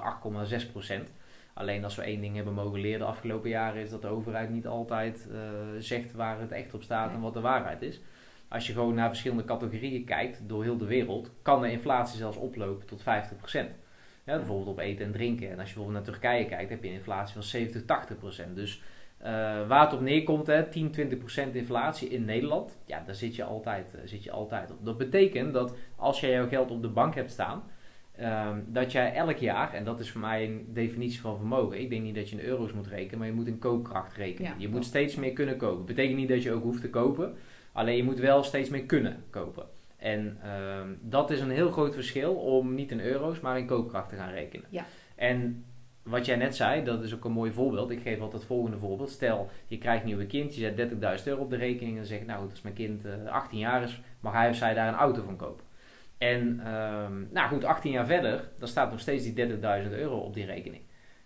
[0.60, 1.10] 8,6 procent.
[1.54, 4.50] Alleen als we één ding hebben mogen leren de afgelopen jaren is dat de overheid
[4.50, 5.40] niet altijd eh,
[5.80, 8.02] zegt waar het echt op staat en wat de waarheid is.
[8.48, 12.38] Als je gewoon naar verschillende categorieën kijkt door heel de wereld, kan de inflatie zelfs
[12.38, 13.72] oplopen tot 50 procent.
[14.26, 15.52] Ja, bijvoorbeeld op eten en drinken.
[15.52, 18.56] En als je bijvoorbeeld naar Turkije kijkt, heb je een inflatie van 70, 80 procent.
[18.56, 18.82] Dus
[19.18, 19.32] eh,
[19.68, 23.44] waar het op neerkomt, hè, 10, 20 procent inflatie in Nederland, ja, daar zit je,
[23.44, 24.86] altijd, eh, zit je altijd op.
[24.86, 27.64] Dat betekent dat als jij jouw geld op de bank hebt staan,
[28.16, 31.90] ehm, dat jij elk jaar, en dat is voor mij een definitie van vermogen, ik
[31.90, 34.52] denk niet dat je in euro's moet rekenen, maar je moet in koopkracht rekenen.
[34.52, 35.86] Ja, je moet steeds meer kunnen kopen.
[35.86, 37.36] betekent niet dat je ook hoeft te kopen,
[37.72, 39.75] alleen je moet wel steeds meer kunnen kopen.
[40.06, 44.10] En ehm, dat is een heel groot verschil om niet in euro's, maar in koopkracht
[44.10, 44.66] te gaan rekenen.
[44.70, 44.86] Ja.
[45.16, 45.66] En
[46.04, 47.90] wat jij net zei, dat is ook een mooi voorbeeld.
[47.90, 49.10] Ik geef altijd het volgende voorbeeld.
[49.10, 52.06] Stel, je krijgt een nieuwe kind, je zet 30.000 euro op de rekening en dan
[52.06, 54.74] zeg je, nou goed, als mijn kind eh, 18 jaar is, mag hij of zij
[54.74, 55.66] daar een auto van kopen.
[56.18, 60.34] En ehm, nou goed, 18 jaar verder, dan staat nog steeds die 30.000 euro op
[60.34, 60.82] die rekening.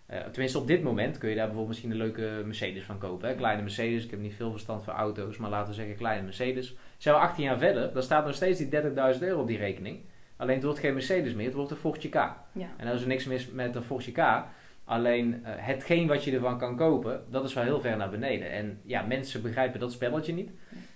[0.06, 3.28] Eh, tenminste, op dit moment kun je daar bijvoorbeeld misschien een leuke Mercedes van kopen.
[3.28, 3.34] Hè?
[3.34, 6.76] Kleine Mercedes, ik heb niet veel verstand van auto's, maar laten we zeggen kleine Mercedes.
[7.00, 8.82] Zijn we 18 jaar verder, dan staat nog steeds die
[9.14, 10.00] 30.000 euro op die rekening.
[10.36, 12.14] Alleen het wordt geen Mercedes meer, het wordt een Fortje K.
[12.14, 12.68] Ja.
[12.76, 14.44] En daar is er niks mis met een Fortje K.
[14.84, 18.50] Alleen eh, hetgeen wat je ervan kan kopen, dat is wel heel ver naar beneden.
[18.50, 20.50] En ja, mensen begrijpen dat spelletje niet.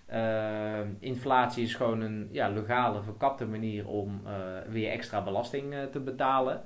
[0.06, 4.32] Eh, inflatie is gewoon een ja, legale, verkapte manier om eh,
[4.68, 6.62] weer extra belasting te betalen.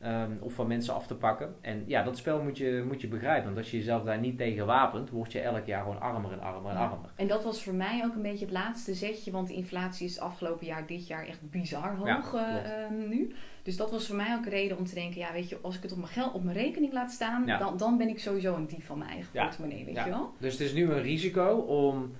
[0.00, 1.54] Ehm, of van mensen af te pakken.
[1.60, 3.44] En ja, dat spel moet je, moet je begrijpen.
[3.44, 6.40] Want als je jezelf daar niet tegen wapent, word je elk jaar gewoon armer en
[6.40, 6.84] armer en Ja.
[6.86, 7.10] armer.
[7.16, 10.20] En dat was voor mij ook een beetje het laatste zetje, want de inflatie is
[10.20, 13.34] afgelopen jaar, dit jaar echt bizar hoog Ja, eh, ehm, nu.
[13.62, 15.76] Dus dat was voor mij ook een reden om te denken, ja weet je, als
[15.76, 17.58] ik het op mijn geld, op mijn rekening laat staan, Ja.
[17.58, 20.32] dan, dan ben ik sowieso een dief van mijn eigen portemonnee, weet je wel?
[20.38, 22.10] Dus het is nu een risico om,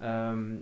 [0.00, 0.54] ehm,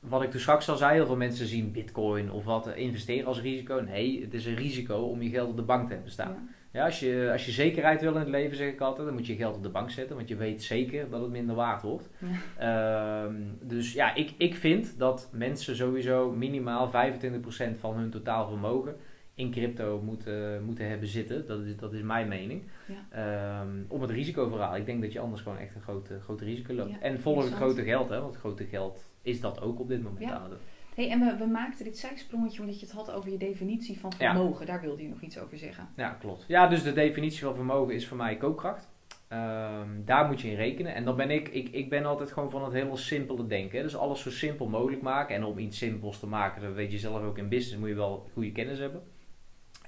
[0.00, 3.26] wat ik toen straks al zei, heel veel mensen zien bitcoin of wat, eh, investeren
[3.26, 3.80] als risico.
[3.80, 6.32] Nee, het is een risico om je geld op de bank te hebben staan.
[6.32, 6.58] Ja.
[6.72, 9.26] Ja, als, je, als je zekerheid wil in het leven, zeg ik altijd, dan moet
[9.26, 11.82] je je geld op de bank zetten, want je weet zeker dat het minder waard
[11.82, 12.08] wordt.
[12.58, 18.96] Ehm, dus ja, ik, ik vind dat mensen sowieso minimaal 25% van hun totaal vermogen
[19.34, 21.46] in crypto moeten, moeten hebben zitten.
[21.46, 22.62] Dat is, dat is mijn mening.
[22.86, 23.60] Ja.
[23.60, 24.76] Ehm, om het risicoverhaal.
[24.76, 26.98] Ik denk dat je anders gewoon echt een groot, groot risico loopt.
[27.00, 30.02] En volg het grote geld, hè, want het grote geld is dat ook op dit
[30.02, 30.48] moment Ja.
[30.48, 30.58] doen.
[30.94, 34.12] Hey, en we, we maakten dit zijsprongetje omdat je het had over je definitie van
[34.18, 34.32] Ja.
[34.34, 34.66] vermogen.
[34.66, 35.88] Daar wilde je nog iets over zeggen.
[35.96, 36.44] Ja, klopt.
[36.48, 38.88] Ja, dus de definitie van vermogen is voor mij koopkracht.
[39.28, 40.94] Ehm, daar moet je in rekenen.
[40.94, 43.76] En dan ben ik, ik, ik ben altijd gewoon van het hele simpele denken.
[43.76, 43.82] hè.
[43.84, 45.36] Dus alles zo simpel mogelijk maken.
[45.36, 47.94] En om iets simpels te maken, dat weet je zelf ook in business, moet je
[47.94, 49.02] wel goede kennis hebben.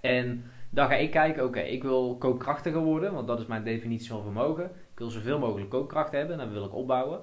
[0.00, 4.08] En dan ga ik kijken, oké, ik wil koopkrachtiger worden, want dat is mijn definitie
[4.08, 4.64] van vermogen.
[4.64, 7.20] Ik wil zoveel mogelijk koopkracht hebben en dat wil ik opbouwen.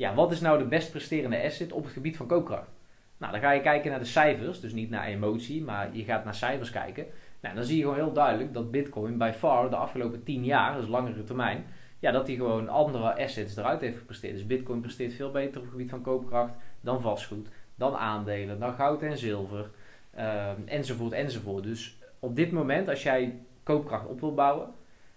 [0.00, 2.70] Ja, wat is nou de best presterende asset op het gebied van koopkracht?
[3.16, 6.24] Nou, dan ga je kijken naar de cijfers, dus niet naar emotie, maar je gaat
[6.24, 7.06] naar cijfers kijken.
[7.40, 10.76] Nou, dan zie je gewoon heel duidelijk dat Bitcoin by far de afgelopen 10 jaar,
[10.80, 11.64] dus langere termijn,
[11.98, 14.34] ja, dat hij gewoon andere assets eruit heeft gepresteerd.
[14.34, 18.74] Dus Bitcoin presteert veel beter op het gebied van koopkracht dan vastgoed, dan aandelen, dan
[18.74, 19.70] goud en zilver,
[20.10, 21.64] ehm, enzovoort, enzovoort.
[21.64, 24.68] Dus op dit moment, als jij koopkracht op wil bouwen,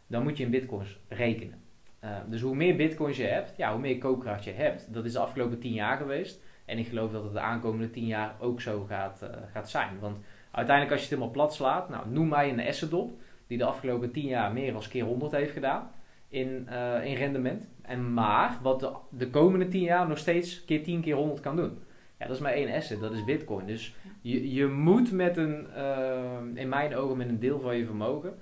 [0.08, 1.63] dan moet je in Bitcoins rekenen.
[2.04, 4.94] Uh, dus hoe meer Bitcoins je hebt, ja, hoe meer koopkracht je hebt.
[4.94, 6.42] Dat is de afgelopen 10 jaar geweest.
[6.66, 10.00] En ik geloof dat het de aankomende 10 jaar ook zo gaat, uh, gaat zijn.
[10.00, 10.18] Want
[10.52, 13.12] uiteindelijk, als je het helemaal plat slaat, nou, noem mij een asset op
[13.48, 15.92] die de afgelopen 10 jaar meer dan keer 100 heeft gedaan
[16.30, 17.68] in, uh, in rendement.
[17.82, 21.56] En maar wat de, de komende 10 jaar nog steeds keer 10 keer 100 kan
[21.56, 21.78] doen.
[22.20, 23.66] Ja, dat is maar één asset, dat is Bitcoin.
[23.66, 27.86] Dus je, je moet met een, uh, in mijn ogen, met een deel van je
[27.86, 28.34] vermogen,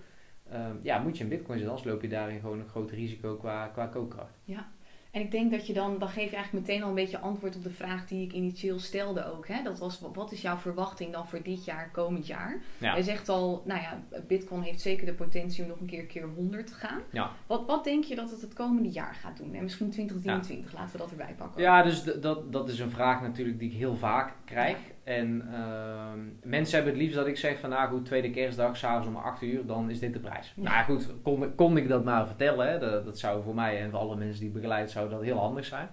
[0.81, 3.67] ja, moet je in Bitcoin zitten, anders loop je daarin gewoon een groot risico qua,
[3.67, 4.39] qua koopkracht.
[4.43, 4.67] Ja.
[5.11, 7.55] En ik denk dat je dan, dan geef je eigenlijk meteen al een beetje antwoord
[7.55, 9.47] op de vraag die ik initieel stelde ook.
[9.47, 9.63] Hè?
[9.63, 12.61] Dat was, wat is jouw verwachting dan voor dit jaar, komend jaar?
[12.77, 12.91] Ja.
[12.91, 16.27] Hij zegt al, nou ja, Bitcoin heeft zeker de potentie om nog een keer keer
[16.35, 17.01] 100 te gaan.
[17.11, 17.31] Ja.
[17.47, 19.53] Wat, wat denk je dat het het komende jaar gaat doen?
[19.53, 20.77] En misschien 2023, ja.
[20.77, 21.61] laten we dat erbij pakken.
[21.61, 24.77] Ja, dus dat, dat is een vraag natuurlijk die ik heel vaak krijg.
[25.03, 26.11] En uh,
[26.43, 29.41] mensen hebben het liefst dat ik zeg van, nou goed, tweede kerstdag, s'avonds om 8
[29.41, 30.53] uur, dan is dit de prijs.
[30.55, 30.63] Ja.
[30.63, 32.71] Nou goed, kon, kon ik dat maar vertellen.
[32.71, 32.79] Hè?
[32.79, 35.37] Dat, dat zou voor mij en voor alle mensen die ik begeleid, zou dat heel
[35.37, 35.89] handig zijn.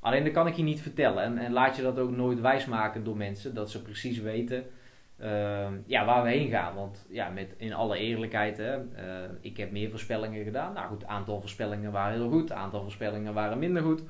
[0.00, 1.22] Alleen dat kan ik je niet vertellen.
[1.22, 3.54] En, en laat je dat ook nooit wijsmaken door mensen.
[3.54, 4.64] Dat ze precies weten
[5.18, 6.74] ehm, ja, waar we heen gaan.
[6.74, 10.72] Want ja, met, in alle eerlijkheid, hè, eh, ik heb meer voorspellingen gedaan.
[10.72, 12.52] Nou goed, aantal voorspellingen waren heel goed.
[12.52, 14.02] aantal voorspellingen waren minder goed.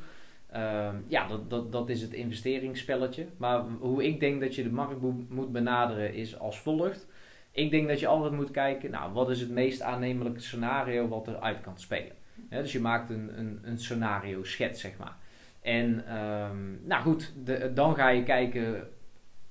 [0.52, 3.26] Ehm, ja, dat, dat, dat is het investeringsspelletje.
[3.36, 7.06] Maar hoe ik denk dat je de markt moet benaderen is als volgt.
[7.52, 11.28] Ik denk dat je altijd moet kijken, nou, wat is het meest aannemelijke scenario wat
[11.28, 12.12] eruit kan spelen.
[12.48, 15.16] dus je maakt een, een, een scenario schets, zeg maar.
[15.62, 17.32] En um, nou goed,
[17.74, 18.88] dan ga je kijken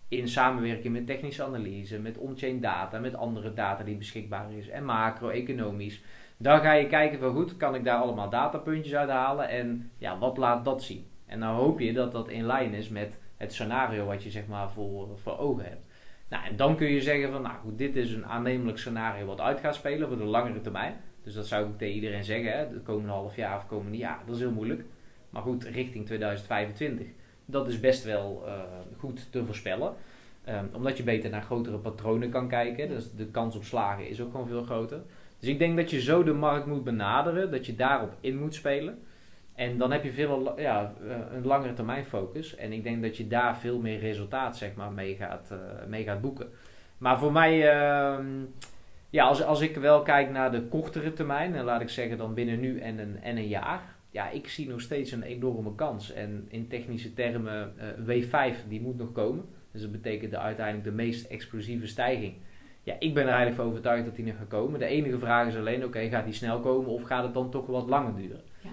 [0.08, 4.86] in samenwerking met technische analyse, met on-chain data, met andere data die beschikbaar is en
[4.86, 6.02] macro-economisch.
[6.42, 10.18] Dan ga je kijken van goed, kan ik daar allemaal datapuntjes uit halen en ja,
[10.18, 11.08] wat laat dat zien?
[11.26, 14.48] En dan hoop je dat dat in lijn is met het scenario wat je zeg
[14.48, 15.86] maar voor, voor ogen hebt.
[16.30, 19.40] Nou, en dan kun je zeggen van nou goed, dit is een aannemelijk scenario wat
[19.40, 20.96] uit gaat spelen voor de langere termijn.
[21.24, 24.20] Dus dat zou ik tegen iedereen zeggen, hè, de komende half jaar of komende jaar.
[24.26, 24.84] Dat is heel moeilijk.
[25.30, 27.08] Maar goed, richting 2025.
[27.46, 28.54] Dat is best wel uh,
[28.98, 29.94] goed te voorspellen.
[30.50, 32.88] Um, omdat je beter naar grotere patronen kan kijken.
[32.88, 35.02] Dus de kans op slagen is ook gewoon veel groter.
[35.40, 37.52] Dus ik denk dat je zo de markt moet benaderen.
[37.52, 39.00] Dat je daarop in moet spelen.
[39.56, 42.56] En dan heb je veel, ja, eh, een langere termijn focus.
[42.56, 46.04] En ik denk dat je daar veel meer resultaat zeg maar, mee, gaat, uh, mee
[46.04, 46.50] gaat boeken.
[46.98, 48.26] Maar voor mij, uh,
[49.10, 52.34] ja, als, als ik wel kijk naar de kortere termijn, en laat ik zeggen dan
[52.34, 56.14] binnen nu en een, en een jaar ja, ik zie nog steeds een enorme kans.
[56.14, 59.46] En in technische termen, uh, W5 die moet nog komen.
[59.72, 62.34] Dus dat betekent de, uiteindelijk de meest explosieve stijging.
[62.84, 64.80] Ja, ik ben er eigenlijk van overtuigd dat die nog gaat komen.
[64.80, 67.66] De enige vraag is alleen, oké, gaat die snel komen of gaat het dan toch
[67.66, 68.42] wat langer duren?
[68.62, 68.70] Ja.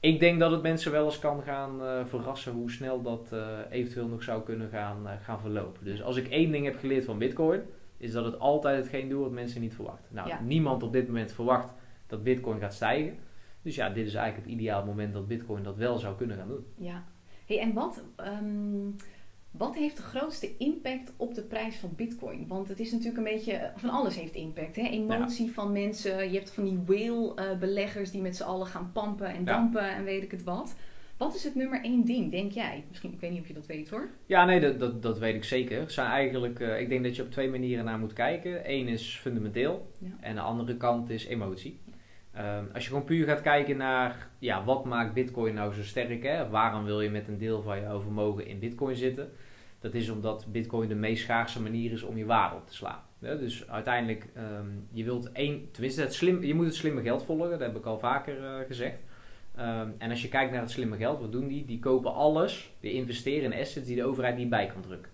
[0.00, 3.58] Ik denk dat het mensen wel eens kan gaan uh, verrassen hoe snel dat uh,
[3.70, 5.84] eventueel nog zou kunnen gaan, gaan verlopen.
[5.84, 7.60] Dus als ik één ding heb geleerd van Bitcoin,
[7.96, 10.14] is dat het altijd hetgeen doet wat mensen niet verwachten.
[10.14, 11.72] Nou, niemand op dit moment verwacht
[12.06, 13.18] dat Bitcoin gaat stijgen.
[13.62, 16.48] Dus ja, dit is eigenlijk het ideaal moment dat Bitcoin dat wel zou kunnen gaan
[16.48, 16.66] doen.
[16.76, 17.04] Ja.
[17.46, 18.04] Hey, en wat,
[18.42, 18.96] um,
[19.58, 22.46] wat heeft de grootste impact op de prijs van Bitcoin?
[22.46, 24.76] Want het is natuurlijk een beetje van alles heeft impact.
[24.76, 24.82] Hè?
[24.82, 26.30] Emotie van mensen.
[26.30, 30.22] Je hebt van die whale-beleggers die met z'n allen gaan pampen en dampen en weet
[30.22, 30.74] ik het wat.
[31.16, 32.84] Wat is het nummer één ding, denk jij?
[32.88, 34.08] Misschien, ik weet niet of je dat weet hoor.
[34.26, 35.90] Ja, nee, dat, dat, dat weet ik zeker.
[35.90, 38.70] Zijn eigenlijk, uh, ik denk dat je op twee manieren naar moet kijken.
[38.72, 40.08] Eén is fundamenteel ja.
[40.20, 41.80] en de andere kant is emotie.
[42.32, 46.22] Ehm, als je gewoon puur gaat kijken naar ja, wat maakt Bitcoin nou zo sterk,
[46.22, 46.48] hè?
[46.48, 49.30] waarom wil je met een deel van jouw vermogen in Bitcoin zitten?
[49.80, 53.02] Dat is omdat Bitcoin de meest schaarse manier is om je waarde op te slaan.
[53.18, 57.50] Dus uiteindelijk, um, je wilt één, tenminste, het slim, je moet het slimme geld volgen,
[57.50, 58.98] dat heb ik al vaker uh, gezegd.
[59.58, 61.64] Um, en als je kijkt naar het slimme geld, wat doen die?
[61.64, 65.12] Die kopen alles, die investeren in assets die de overheid niet bij kan drukken.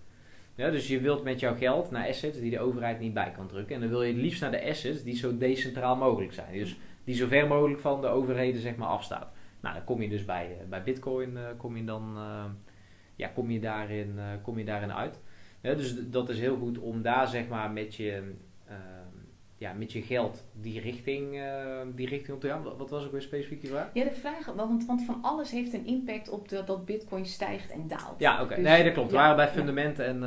[0.55, 3.47] Ja, dus je wilt met jouw geld naar assets die de overheid niet bij kan
[3.47, 3.75] drukken.
[3.75, 6.53] En dan wil je het liefst naar de assets die zo decentraal mogelijk zijn.
[6.53, 9.31] Dus die zo ver mogelijk van de overheden zeg maar, afstaat.
[9.61, 12.17] Nou, dan kom je dus bij, uh, bij Bitcoin uh, kom je dan,
[13.15, 15.19] ja, kom je daarin, kom je daarin uit.
[15.61, 18.33] Ja, dus dat is heel goed om daar zeg maar met je,
[19.57, 21.41] ja, met je geld die richting,
[21.95, 22.63] die richting op te gaan.
[22.77, 23.89] Wat was ook weer specifiek die vraag?
[23.93, 27.71] Ja, de vraag, want, want van alles heeft een impact op de, dat Bitcoin stijgt
[27.71, 28.19] en daalt.
[28.19, 28.55] Ja, oké.
[28.55, 29.11] Dus, nee, dat klopt.
[29.11, 30.19] We waren bij fundament en...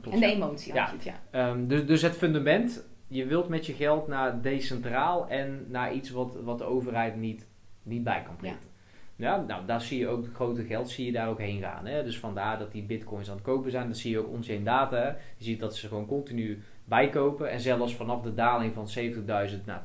[0.00, 0.90] Klopt, en de emotie ja.
[0.90, 1.48] Het, ja.
[1.50, 6.10] Um, dus, dus het fundament je wilt met je geld naar decentraal en naar iets
[6.10, 7.46] wat, wat de overheid niet,
[7.82, 8.68] niet bij kan printen.
[9.16, 9.44] Ja.
[9.46, 11.86] nou daar zie je ook het grote geld, zie je daar ook heen gaan.
[11.86, 12.04] Hè?
[12.04, 13.88] Dus vandaar dat die bitcoins aan het kopen zijn.
[13.88, 15.16] Dat zie je ook on-chain data.
[15.36, 17.50] Je ziet dat ze gewoon continu bijkopen.
[17.50, 19.80] En zelfs vanaf de daling van 70.000 naar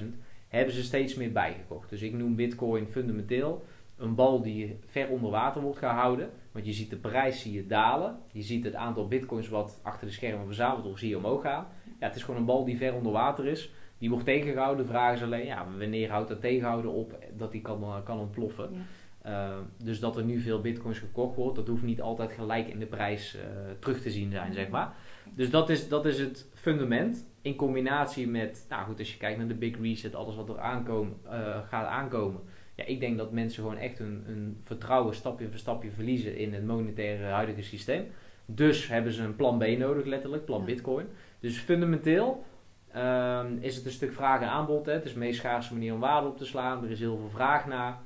[0.00, 0.04] 20.000
[0.48, 1.90] hebben ze steeds meer bijgekocht.
[1.90, 3.64] Dus ik noem bitcoin fundamenteel
[3.96, 6.30] een bal die ver onder water wordt gehouden.
[6.52, 8.18] Want je ziet de prijs zie je dalen.
[8.32, 11.66] Je ziet het aantal bitcoins wat achter de schermen verzameld wordt, zie je omhoog gaan
[12.00, 13.70] ja, het is gewoon een bal die ver onder water is.
[13.98, 14.84] Die wordt tegengehouden.
[14.84, 18.18] De vraag is alleen, ja, wanneer houdt dat tegenhouden op dat die kan, eh, kan
[18.18, 18.86] ontploffen.
[19.26, 22.78] Uh, dus dat er nu veel bitcoins gekocht wordt, dat hoeft niet altijd gelijk in
[22.78, 23.42] de prijs uh,
[23.78, 24.94] terug te zien zijn, zeg maar.
[25.34, 27.28] Dus dat is, dat is het fundament.
[27.42, 30.58] In combinatie met, nou goed, als je kijkt naar de big reset, alles wat er
[30.58, 32.40] aankomen, uh, gaat aankomen.
[32.74, 36.54] Ja, ik denk dat mensen gewoon echt hun, hun vertrouwen stapje voor stapje verliezen in
[36.54, 38.06] het monetaire huidige systeem.
[38.44, 41.06] Dus hebben ze een plan B nodig, letterlijk, plan Bitcoin.
[41.40, 42.44] Dus fundamenteel
[42.96, 44.86] um, is het een stuk vraag en aanbod.
[44.86, 44.92] Hè.
[44.92, 46.84] Het is de meest schaarse manier om waarde op te slaan.
[46.84, 47.98] Er is heel veel vraag naar.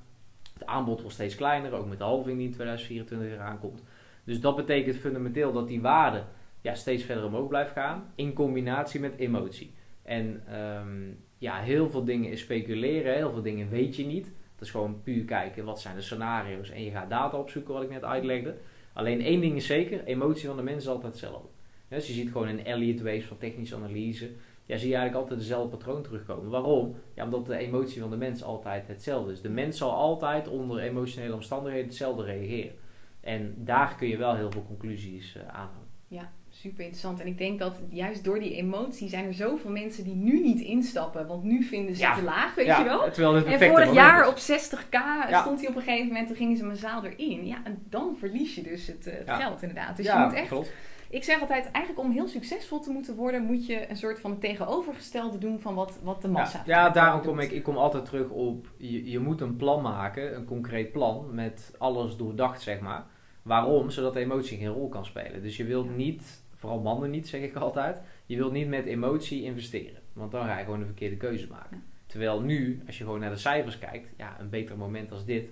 [0.52, 3.82] Het aanbod wordt steeds kleiner, ook met de halving die in 2024 eraan komt.
[4.24, 6.22] Dus dat betekent fundamenteel dat die waarde
[6.60, 8.12] ja, steeds verder omhoog blijft gaan.
[8.14, 9.74] In combinatie met emotie.
[10.02, 13.14] En um, ja, heel veel dingen is speculeren.
[13.14, 14.24] Heel veel dingen weet je niet.
[14.24, 16.70] Dat is gewoon puur kijken wat zijn de scenario's.
[16.70, 18.54] En je gaat data opzoeken, wat ik net uitlegde.
[18.92, 21.48] Alleen één ding is zeker: emotie van de mens is altijd hetzelfde.
[21.88, 24.30] Dus je ziet gewoon een Elliott Waves van technische analyse.
[24.70, 26.50] Ja, zie je eigenlijk altijd dezelfde patroon terugkomen.
[26.50, 26.94] Waarom?
[27.14, 29.40] Ja, omdat de emotie van de mens altijd hetzelfde is.
[29.40, 32.72] De mens zal altijd onder emotionele omstandigheden hetzelfde reageren.
[33.20, 35.70] En daar kun je wel heel veel conclusies uh, aan
[36.08, 37.20] Ja, super interessant.
[37.20, 40.60] En ik denk dat juist door die emotie zijn er zoveel mensen die nu niet
[40.60, 41.26] instappen.
[41.26, 43.10] Want nu vinden ze het te laag, weet je wel.
[43.10, 44.98] Terwijl het en vorig jaar op 60k
[45.40, 47.46] stond hij op een gegeven moment, toen gingen ze mijn zaal erin.
[47.46, 49.96] Ja, en dan verlies je dus het, uh, geld inderdaad.
[49.96, 50.48] Dus je moet echt...
[50.48, 50.72] Klopt
[51.10, 54.38] ik zeg altijd, eigenlijk om heel succesvol te moeten worden, moet je een soort van
[54.38, 56.62] tegenovergestelde doen van wat, wat de massa.
[56.66, 59.82] Ja, ja daarom kom ik, ik kom altijd terug op, je, je moet een plan
[59.82, 63.04] maken, een concreet plan, met alles doordacht, zeg maar.
[63.42, 63.90] Waarom?
[63.90, 65.42] Zodat de emotie geen rol kan spelen.
[65.42, 69.42] Dus je wilt niet, vooral mannen niet, zeg ik altijd, je wilt niet met emotie
[69.42, 70.02] investeren.
[70.12, 71.82] Want dan ga je gewoon een verkeerde keuze maken.
[72.06, 75.50] Terwijl nu, als je gewoon naar de cijfers kijkt, ja, een beter moment als dit,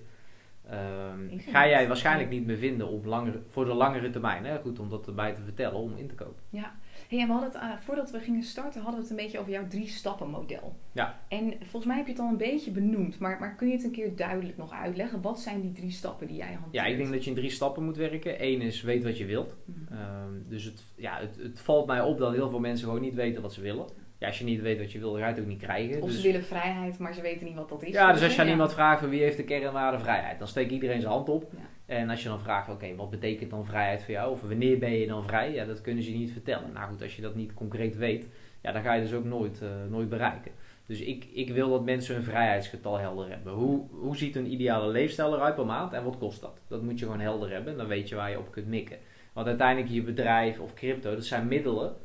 [0.73, 4.45] Um, ga jij waarschijnlijk niet meer vinden op langere, voor de langere termijn.
[4.45, 4.59] Hè?
[4.59, 6.43] Goed om dat erbij te vertellen, om in te kopen.
[6.49, 6.75] Ja,
[7.07, 9.39] hey, en we hadden het, uh, voordat we gingen starten, hadden we het een beetje
[9.39, 10.75] over jouw drie stappen model.
[10.91, 11.19] Ja.
[11.27, 13.83] En volgens mij heb je het al een beetje benoemd, maar, maar kun je het
[13.83, 15.21] een keer duidelijk nog uitleggen?
[15.21, 16.73] Wat zijn die drie stappen die jij hanteert?
[16.73, 18.43] Ja, ik denk dat je in drie stappen moet werken.
[18.43, 19.55] Eén is weet wat je wilt.
[19.65, 19.93] Mhm.
[19.93, 23.15] Um, dus het, ja, het, het valt mij op dat heel veel mensen gewoon niet
[23.15, 25.33] weten wat ze willen ja, als je niet weet wat je wil, dan ga je
[25.33, 26.01] het ook niet krijgen.
[26.01, 26.21] Of dus...
[26.21, 27.93] ze willen vrijheid, maar ze weten niet wat dat is.
[27.93, 30.71] Ja, dus als je aan iemand vraagt van wie heeft de kernwaarde vrijheid, dan steekt
[30.71, 31.51] iedereen zijn hand op.
[31.85, 34.31] En als je dan vraagt, oké, wat betekent dan vrijheid voor jou?
[34.31, 35.53] Of wanneer ben je dan vrij?
[35.53, 36.71] Ja, dat kunnen ze niet vertellen.
[36.73, 38.27] Nou goed, als je dat niet concreet weet,
[38.61, 40.51] ja, dan ga je dus ook nooit, uh, nooit bereiken.
[40.85, 43.53] Dus ik, ik wil dat mensen hun vrijheidsgetal helder hebben.
[43.53, 46.61] Hoe, hoe ziet een ideale leefstijl eruit per maand en wat kost dat?
[46.67, 48.97] Dat moet je gewoon helder hebben en dan weet je waar je op kunt mikken.
[49.33, 51.95] Want uiteindelijk je bedrijf of crypto, dat zijn middelen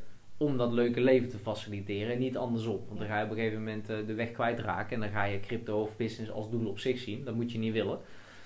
[0.45, 2.81] om dat leuke leven te faciliteren en niet andersom.
[2.87, 5.25] Want dan ga je op een gegeven moment uh, de weg kwijtraken en dan ga
[5.25, 7.25] je crypto of business als doel op zich zien.
[7.25, 7.99] Dat moet je niet willen.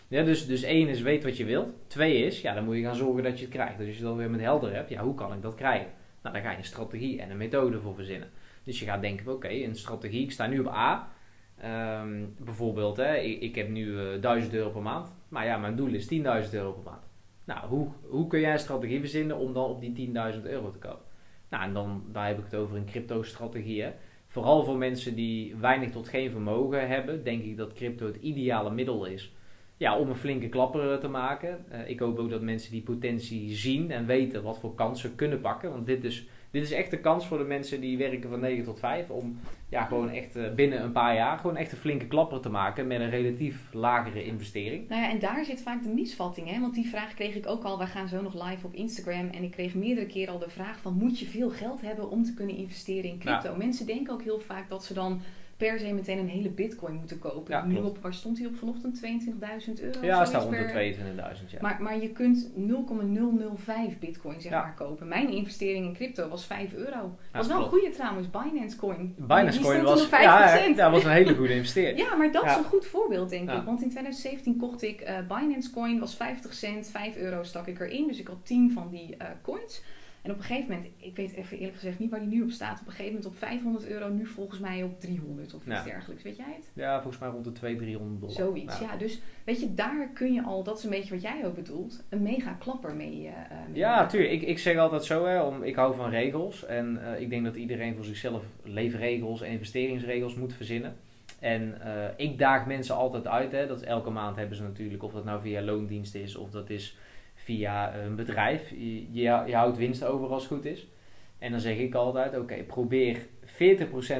[0.08, 1.68] Ja, dus, dus één is weet wat je wilt.
[1.87, 3.78] Twee is, ja, dan moet je gaan zorgen dat je het krijgt.
[3.78, 5.90] Dus als je dat weer met helder hebt, ja, hoe kan ik dat krijgen?
[6.22, 8.30] Nou, dan ga je een strategie en een methode voor verzinnen.
[8.64, 11.08] Dus je gaat denken, oké, een strategie, ik sta nu op A.
[12.02, 15.12] Um, bijvoorbeeld, hè, ik, ik heb nu uh, eh, 1000 euro per maand.
[15.28, 16.18] Maar ja, mijn doel is 10.000
[16.50, 17.02] euro per maand.
[17.44, 20.78] Nou, hoe, hoe kun jij een strategie verzinnen om dan op die 10.000 euro te
[20.78, 21.08] komen?
[21.50, 23.84] Nou, en dan daar heb ik het over een crypto-strategie.
[24.26, 28.70] Vooral voor mensen die weinig tot geen vermogen hebben, denk ik dat crypto het ideale
[28.70, 29.32] middel is
[29.78, 31.64] ja, om een flinke klapper te maken.
[31.72, 35.40] Uh, ik hoop ook dat mensen die potentie zien en weten wat voor kansen kunnen
[35.40, 35.70] pakken.
[35.70, 38.64] Want dit is dit is echt de kans voor de mensen die werken van 9
[38.64, 42.06] tot 5 om ja, gewoon echt uh, binnen een paar jaar gewoon echt een flinke
[42.06, 44.88] klapper te maken met een relatief lagere investering.
[44.88, 46.61] Nou ja, en daar zit vaak de misvatting, hè?
[46.61, 47.78] want die vraag kreeg ik ook al.
[47.78, 50.80] Wij gaan zo nog live op Instagram en ik kreeg meerdere keren al de vraag
[50.80, 53.56] van moet je veel geld hebben om te kunnen investeren in crypto?
[53.56, 55.20] Mensen denken ook heel vaak dat ze dan
[55.59, 57.55] per se meteen een hele bitcoin moeten kopen.
[57.55, 59.01] Ja, nu op, waar stond hij op vanochtend?
[59.66, 60.05] 22.000 euro?
[60.07, 61.51] Ja, staat rond de 22.000.
[61.51, 61.59] Ja.
[61.61, 65.09] Maar, maar je kunt 0,005 bitcoin zeg maar kopen.
[65.09, 67.18] Mijn investering in crypto was 5 euro.
[67.33, 69.14] was wel een goede trouwens, Binance Coin.
[69.16, 70.11] Binance Coin was, 5%.
[70.11, 71.99] Ja, ja, was een hele goede investering.
[71.99, 73.62] ja, maar dat is een goed voorbeeld denk ik.
[73.64, 77.81] Want in 2017 kocht ik uh, Binance Coin, was 50 cent, 5 euro stak ik
[77.81, 78.07] erin.
[78.07, 79.83] Dus ik had 10 van die uh, coins.
[80.22, 82.50] En op een gegeven moment, ik weet even eerlijk gezegd niet waar die nu op
[82.50, 82.81] staat.
[82.81, 86.22] Op een gegeven moment op 500 euro, nu volgens mij op 300 of iets dergelijks.
[86.22, 86.70] Weet jij het?
[86.74, 88.37] Ja, volgens mij rond de 200, 300 dollar.
[88.37, 88.96] Zoiets, ja.
[88.96, 92.04] Dus weet je, daar kun je al, dat is een beetje wat jij ook bedoelt,
[92.09, 93.22] een mega klapper mee.
[93.22, 93.33] Uh,
[93.72, 94.33] ja, tuurlijk.
[94.33, 96.66] Ik, ik zeg altijd zo, hè, om, ik hou van regels.
[96.66, 100.96] En uh, ik denk dat iedereen voor zichzelf leefregels en investeringsregels moet verzinnen.
[101.38, 103.52] En uh, ik daag mensen altijd uit.
[103.52, 106.70] Hè, dat elke maand hebben ze natuurlijk, of dat nou via loondienst is, of dat
[106.70, 106.96] is
[107.48, 108.70] via een bedrijf.
[108.70, 109.12] Je,
[109.46, 110.88] je, houdt winst over als het goed is.
[111.38, 113.48] En dan zeg ik altijd, oké, probeer 40%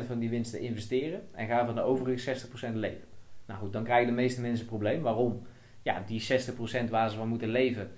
[0.07, 3.07] van die winst te investeren en ga van de overige 60% leven.
[3.47, 5.03] Nou goed, dan krijgen de meeste mensen een probleem.
[5.03, 5.47] Waarom?
[5.83, 6.23] Ja, die
[6.87, 7.91] 60% waar ze van moeten leven,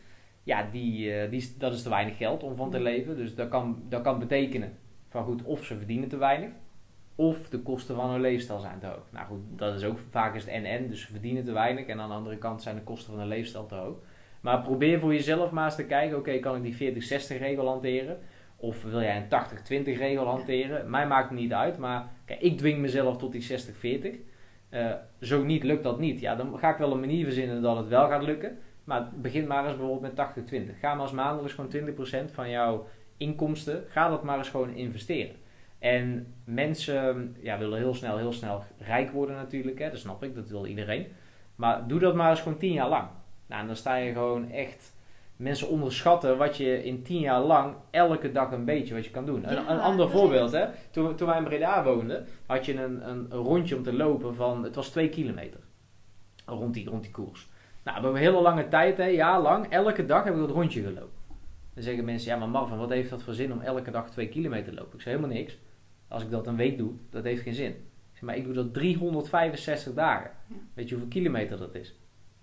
[0.43, 3.17] ja, die, uh, die, dat is te weinig geld om van te leven.
[3.17, 6.51] Dus dat kan, dat kan betekenen van goed, of ze verdienen te weinig,
[7.15, 9.07] of de kosten van hun leefstijl zijn te hoog.
[9.11, 12.01] Nou goed, dat is ook vaak is het en-en, dus ze verdienen te weinig en
[12.01, 13.97] aan de andere kant zijn de kosten van hun leefstijl te hoog.
[14.41, 18.19] Maar probeer voor jezelf maar eens te kijken, oké, kan ik die 40-60 regel hanteren?
[18.57, 20.91] Of wil jij een 80-20 regel hanteren?
[20.91, 23.47] Mij maakt het niet uit, maar kijk, ik dwing mezelf tot die
[24.03, 24.29] 60-40.
[24.71, 26.21] Uh, zo niet lukt dat niet.
[26.21, 28.59] Ja, dan ga ik wel een manier verzinnen dat het wel gaat lukken.
[28.85, 30.79] Maar begin maar eens bijvoorbeeld met 80-20.
[30.81, 35.35] Ga maar eens maandelijks gewoon 20% van jouw inkomsten, ga dat maar eens gewoon investeren.
[35.79, 39.79] En mensen ja, willen heel snel, heel snel rijk worden natuurlijk.
[39.79, 39.91] Hè?
[39.91, 41.07] Dat snap ik, dat wil iedereen.
[41.55, 43.09] Maar doe dat maar eens gewoon 10 jaar lang.
[43.51, 44.93] Nou, dan sta je gewoon echt.
[45.37, 49.27] Mensen onderschatten wat je in tien jaar lang elke dag een beetje wat je kan
[49.27, 49.51] doen.
[49.51, 50.67] een, een, ander voorbeeld, hè?
[50.91, 54.35] Toen, toen wij in Breda woonden, had je een, een, een, rondje om te lopen
[54.35, 55.61] van, het was twee kilometer.
[56.47, 57.49] Rond die, rond die koers.
[57.83, 60.57] Nou, we hebben een hele lange tijd, hè, jaar lang, elke dag hebben we dat
[60.57, 61.19] rondje gelopen.
[61.75, 64.29] Dan zeggen mensen, ja maar Marvin, wat heeft dat voor zin om elke dag twee
[64.29, 64.95] kilometer te lopen?
[64.95, 65.59] Ik zeg helemaal niks.
[66.09, 67.71] Als ik dat een week doe, dat heeft geen zin.
[67.71, 67.77] Ik
[68.13, 70.31] zeg, maar ik doe dat 365 dagen.
[70.75, 71.95] Weet je hoeveel kilometer dat is?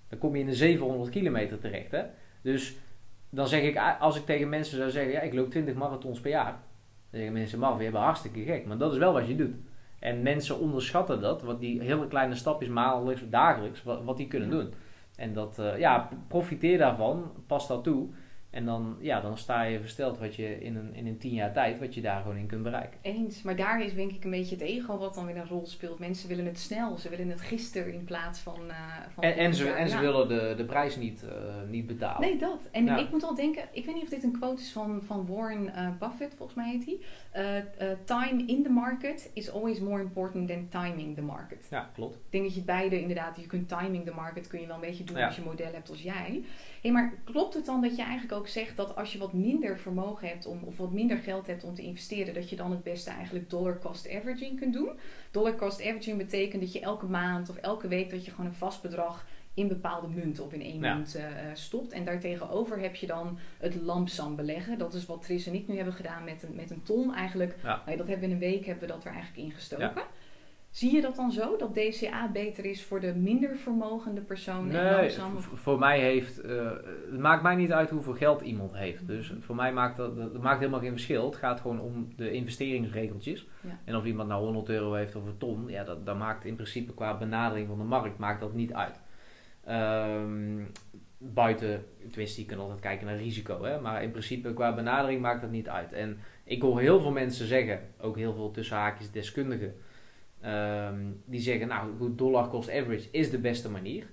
[0.09, 1.91] Dan kom je in de 700 kilometer terecht.
[1.91, 2.03] Hè?
[2.41, 2.77] Dus
[3.29, 6.31] dan zeg ik, als ik tegen mensen zou zeggen, ja, ik loop 20 marathons per
[6.31, 6.51] jaar.
[6.51, 8.65] Dan zeggen mensen, Marvin, je bent hartstikke gek.
[8.65, 9.55] Maar dat is wel wat je doet.
[9.99, 14.73] En mensen onderschatten dat, wat die hele kleine stapjes maandelijks, dagelijks, wat, die kunnen doen.
[15.15, 18.07] En dat, eh, ja, profiteer daarvan, pas dat toe.
[18.49, 21.53] En dan, ja, dan sta je versteld wat je in een, in een tien jaar
[21.53, 22.99] tijd, wat je daar gewoon in kunt bereiken.
[23.01, 25.65] Eens, maar daar is denk ik een beetje het ego wat dan weer een rol
[25.65, 25.99] speelt.
[25.99, 28.69] Mensen willen het snel, ze willen het gisteren in plaats van.
[28.69, 28.75] eh,
[29.13, 31.29] van En, en ze, en ze willen de, de prijs niet, eh,
[31.69, 32.29] niet betalen.
[32.29, 32.61] Nee, dat.
[32.71, 32.97] En Ja.
[32.97, 35.73] ik moet al denken, ik weet niet of dit een quote is van, van Warren
[35.75, 36.97] eh, Buffett, volgens mij heet hij.
[38.05, 41.67] Time in the market is always more important than timing the market.
[41.69, 42.15] Ja, klopt.
[42.15, 44.75] Ik denk dat je het beide inderdaad, je kunt timing the market kun je wel
[44.75, 45.25] een beetje doen Ja.
[45.25, 46.43] als je een model hebt als jij.
[46.91, 50.27] Maar klopt het dan dat je eigenlijk ook zegt dat als je wat minder vermogen
[50.27, 53.09] hebt om, of wat minder geld hebt om te investeren, dat je dan het beste
[53.09, 54.89] eigenlijk dollar cost averaging kunt doen?
[55.31, 58.53] Dollar cost averaging betekent dat je elke maand of elke week dat je gewoon een
[58.53, 60.93] vast bedrag in bepaalde munten of in één Ja.
[60.95, 61.91] munt eh, eh, stopt.
[61.91, 64.77] En daartegenover heb je dan het lamsam beleggen.
[64.77, 67.13] Dat is wat Tris en ik nu hebben gedaan met een, met een ton.
[67.13, 67.81] Eigenlijk, Ja.
[67.85, 70.03] nou dat hebben we in een week hebben we dat er eigenlijk ingestoken.
[70.77, 71.57] Zie je dat dan zo?
[71.57, 75.39] Dat DCA beter is voor de minder vermogende persoon en Nee, langzaam?
[75.39, 76.71] voor mij heeft, eh,
[77.11, 79.07] het maakt mij niet uit hoeveel geld iemand heeft.
[79.07, 81.25] Dus voor mij maakt dat, dat maakt helemaal geen verschil.
[81.25, 83.47] Het gaat gewoon om de investeringsregeltjes.
[83.61, 83.79] Ja.
[83.85, 86.55] En of iemand nou 100 euro heeft of een ton, ja, dat, dat maakt in
[86.55, 88.99] principe qua benadering van de markt maakt dat niet uit.
[89.63, 90.63] Ehm,
[91.17, 95.41] buiten, tenminste, je kunt altijd kijken naar risico, hè, maar in principe qua benadering maakt
[95.41, 95.93] dat niet uit.
[95.93, 99.75] En ik hoor heel veel mensen zeggen, ook heel veel tussen haakjes deskundigen,
[100.41, 104.07] ehm, die zeggen, nou goed, dollar cost average is de beste manier.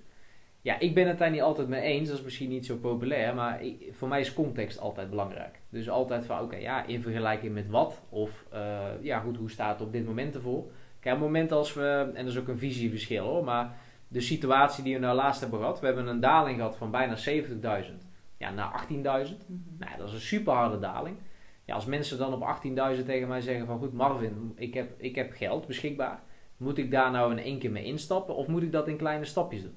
[0.60, 3.34] Ja, ik ben het daar niet altijd mee eens, dat is misschien niet zo populair,
[3.34, 3.60] maar
[3.90, 5.60] voor mij is context altijd belangrijk.
[5.68, 8.02] Dus altijd van, oké, ja, in vergelijking met wat?
[8.08, 10.64] Of, eh, ja goed, hoe staat het op dit moment ervoor?
[11.00, 13.76] Kijk, op het moment als we, en dat is ook een visieverschil hoor, maar
[14.08, 17.16] de situatie die we nou laatst hebben gehad, we hebben een daling gehad van bijna
[17.16, 18.06] 70.000
[18.36, 19.46] ja, naar 18.000.
[19.46, 19.58] Mhm.
[19.78, 21.16] Nou, dat is een super harde daling.
[21.64, 22.58] Ja, als mensen dan op
[22.96, 26.22] 18.000 tegen mij zeggen van goed Marvin, ik heb, ik heb geld beschikbaar.
[26.56, 29.24] Moet ik daar nou in één keer mee instappen of moet ik dat in kleine
[29.24, 29.76] stapjes doen?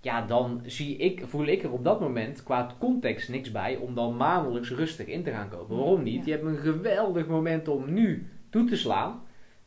[0.00, 3.94] Ja, dan zie ik, voel ik er op dat moment qua context niks bij om
[3.94, 5.76] dan maandelijks rustig in te gaan kopen.
[5.76, 6.24] Waarom niet?
[6.24, 9.22] Je hebt een geweldig moment om nu toe te slaan.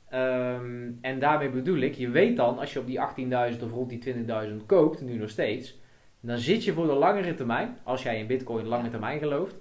[0.09, 3.89] Ehm, en daarmee bedoel ik, je weet dan als je op die 18.000 of rond
[3.89, 5.79] die 20.000 koopt, nu nog steeds,
[6.19, 9.55] dan zit je voor de langere termijn, als jij in bitcoin lange termijn gelooft,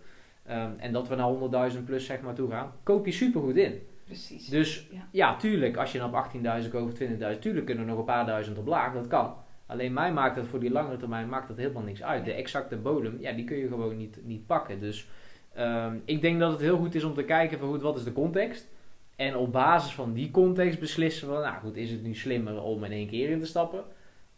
[0.48, 3.82] ehm, en dat we naar 100.000 plus zeg maar toe gaan, koop je supergoed in.
[4.04, 4.46] Precies.
[4.46, 5.08] Dus Ja.
[5.10, 8.04] ja, tuurlijk, als je dan op 18.000 koopt of 20.000, tuurlijk kunnen er nog een
[8.04, 9.34] paar duizend op laag, dat kan.
[9.66, 12.24] Alleen mij maakt het voor die langere termijn maakt dat helemaal niks uit.
[12.24, 14.80] De exacte bodem, ja, die kun je gewoon niet, niet pakken.
[14.80, 15.08] Dus
[15.54, 18.04] ehm, ik denk dat het heel goed is om te kijken van goed, wat is
[18.04, 18.68] de context?
[19.16, 22.84] En op basis van die context beslissen van, nou goed, is het nu slimmer om
[22.84, 23.84] in één keer in te stappen?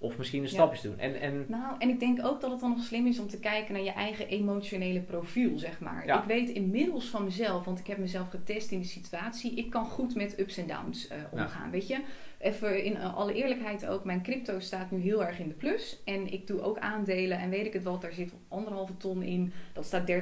[0.02, 0.52] Of misschien een Ja.
[0.54, 0.98] stapjes doen.
[0.98, 3.38] En, en Nou, en ik denk ook dat het dan nog slim is om te
[3.38, 6.06] kijken naar je eigen emotionele profiel, zeg maar.
[6.06, 6.18] Ja.
[6.20, 9.84] Ik weet inmiddels van mezelf, want ik heb mezelf getest in die situatie, ik kan
[9.84, 11.70] goed met ups en downs eh, omgaan.
[11.70, 12.00] Weet je,
[12.38, 16.00] even in eh, alle eerlijkheid ook, mijn crypto staat nu heel erg in de plus.
[16.04, 19.52] En ik doe ook aandelen en weet ik het wat, daar zit anderhalve ton in,
[19.72, 20.12] dat staat 30%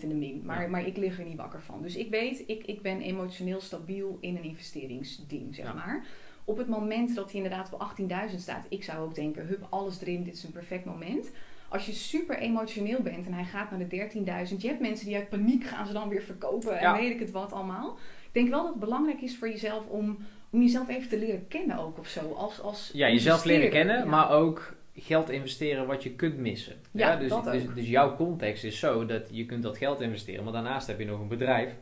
[0.00, 0.42] in de min.
[0.44, 1.82] Maar, maar ik lig er niet wakker van.
[1.82, 6.04] Dus ik weet, ik, ik ben emotioneel stabiel in een investeringsding, zeg maar.
[6.48, 7.92] Op het moment dat hij inderdaad op
[8.30, 11.30] 18.000 staat, ik zou ook denken, hup, alles erin, dit is een perfect moment.
[11.68, 14.08] Als je super emotioneel bent en hij gaat naar de
[14.50, 16.96] 13.000, je hebt mensen die uit paniek gaan ze dan weer verkopen en Ja.
[16.96, 17.96] weet ik het wat allemaal.
[18.26, 20.18] Ik denk wel dat het belangrijk is voor jezelf om,
[20.50, 22.32] om jezelf even te leren kennen ook of zo.
[22.32, 24.04] Als, als ja, jezelf leren kennen, Ja.
[24.04, 26.76] maar ook geld investeren wat je kunt missen.
[26.90, 30.52] Ja, dus, dus, dus jouw context is zo dat je kunt dat geld investeren, maar
[30.52, 31.74] daarnaast heb je nog een bedrijf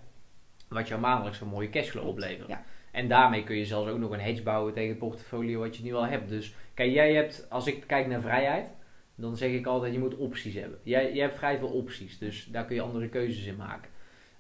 [0.69, 2.49] wat jou maandelijks een mooie cashflow oplevert.
[2.49, 2.65] Ja.
[2.95, 5.83] En daarmee kun je zelfs ook nog een hedge bouwen tegen het portfolio wat je
[5.83, 6.29] nu al hebt.
[6.29, 8.71] Dus kijk, jij hebt, als ik kijk naar vrijheid,
[9.15, 10.79] dan zeg ik altijd, je moet opties hebben.
[10.83, 13.91] Jij, jij hebt vrij veel opties, dus daar kun je andere keuzes in maken.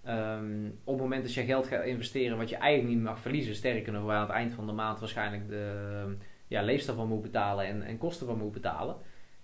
[0.05, 3.55] Ehm, op het moment dat je geld gaat investeren wat je eigenlijk niet mag verliezen,
[3.55, 7.23] sterker nog, waar aan het eind van de maand waarschijnlijk de ja, leefstijl van moet
[7.23, 8.97] betalen en, en kosten van moet betalen.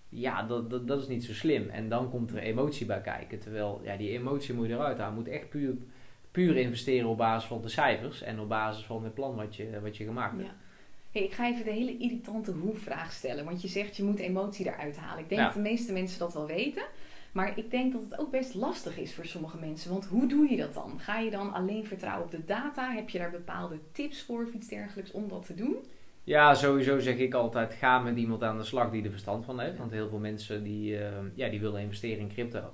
[0.09, 1.69] Ja, dat, dat, dat is niet zo slim.
[1.69, 3.39] En dan komt er emotie bij kijken.
[3.39, 5.15] Terwijl, ja, die emotie moet je eruit halen.
[5.15, 5.75] Moet echt puur,
[6.31, 9.81] puur investeren op basis van de cijfers en op basis van het plan wat je,
[9.83, 10.49] wat je gemaakt hebt.
[10.49, 10.55] Ja.
[11.13, 13.45] Hey, ik ga even de hele irritante hoe-vraag stellen.
[13.45, 15.23] Want je zegt je moet emotie eruit halen.
[15.23, 15.47] Ik denk Ja.
[15.47, 16.83] dat de meeste mensen dat wel weten.
[17.33, 19.91] Maar ik denk dat het ook best lastig is voor sommige mensen.
[19.91, 21.01] Want hoe doe je dat dan?
[21.01, 22.93] Ga je dan alleen vertrouwen op de data?
[22.93, 25.77] Heb je daar bepaalde tips voor of iets dergelijks om dat te doen?
[26.25, 29.61] Ja, sowieso zeg ik altijd, ga met iemand aan de slag die er verstand van
[29.61, 29.79] heeft.
[29.79, 32.73] Want heel veel mensen die, eh, ja, die willen investeren in crypto.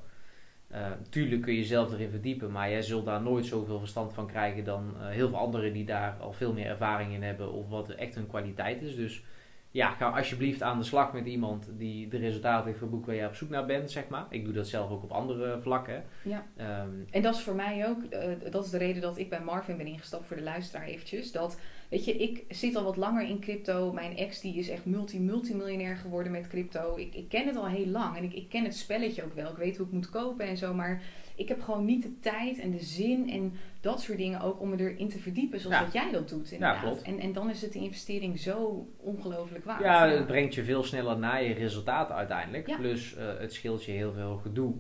[0.73, 4.27] Uh, tuurlijk kun je zelf erin verdiepen, maar jij zult daar nooit zoveel verstand van
[4.27, 7.91] krijgen dan heel veel anderen die daar al veel meer ervaring in hebben of wat
[7.91, 8.97] echt hun kwaliteit is.
[8.97, 9.25] Dus
[9.77, 13.27] ja, ga alsjeblieft aan de slag met iemand die de resultaten heeft geboekt waar je
[13.27, 14.27] op zoek naar bent, zeg maar.
[14.31, 16.05] Ik doe dat zelf ook op andere vlakken.
[16.23, 16.47] Ja.
[16.57, 19.41] Ehm, en dat is voor mij ook, uh, dat is de reden dat ik bij
[19.41, 21.33] Marvin ben ingestapt voor de luisteraar eventjes.
[21.33, 23.93] Dat, weet je, ik zit al wat langer in crypto.
[23.93, 26.97] Mijn ex die is echt multi-multimiljonair geworden met crypto.
[26.97, 29.51] Ik, ik ken het al heel lang en ik, ik ken het spelletje ook wel.
[29.51, 31.03] Ik weet hoe ik moet kopen en zo, maar
[31.35, 34.69] ik heb gewoon niet de tijd en de zin en dat soort dingen ook om
[34.69, 36.83] me erin te verdiepen zoals wat jij dat doet inderdaad.
[36.83, 37.03] Ja, klopt.
[37.03, 39.83] En, en dan is het de investering zo ongelooflijk waard.
[39.83, 42.77] Ja, het brengt je veel sneller naar je resultaat uiteindelijk.
[42.77, 44.75] Plus uh, het scheelt je heel veel gedoe.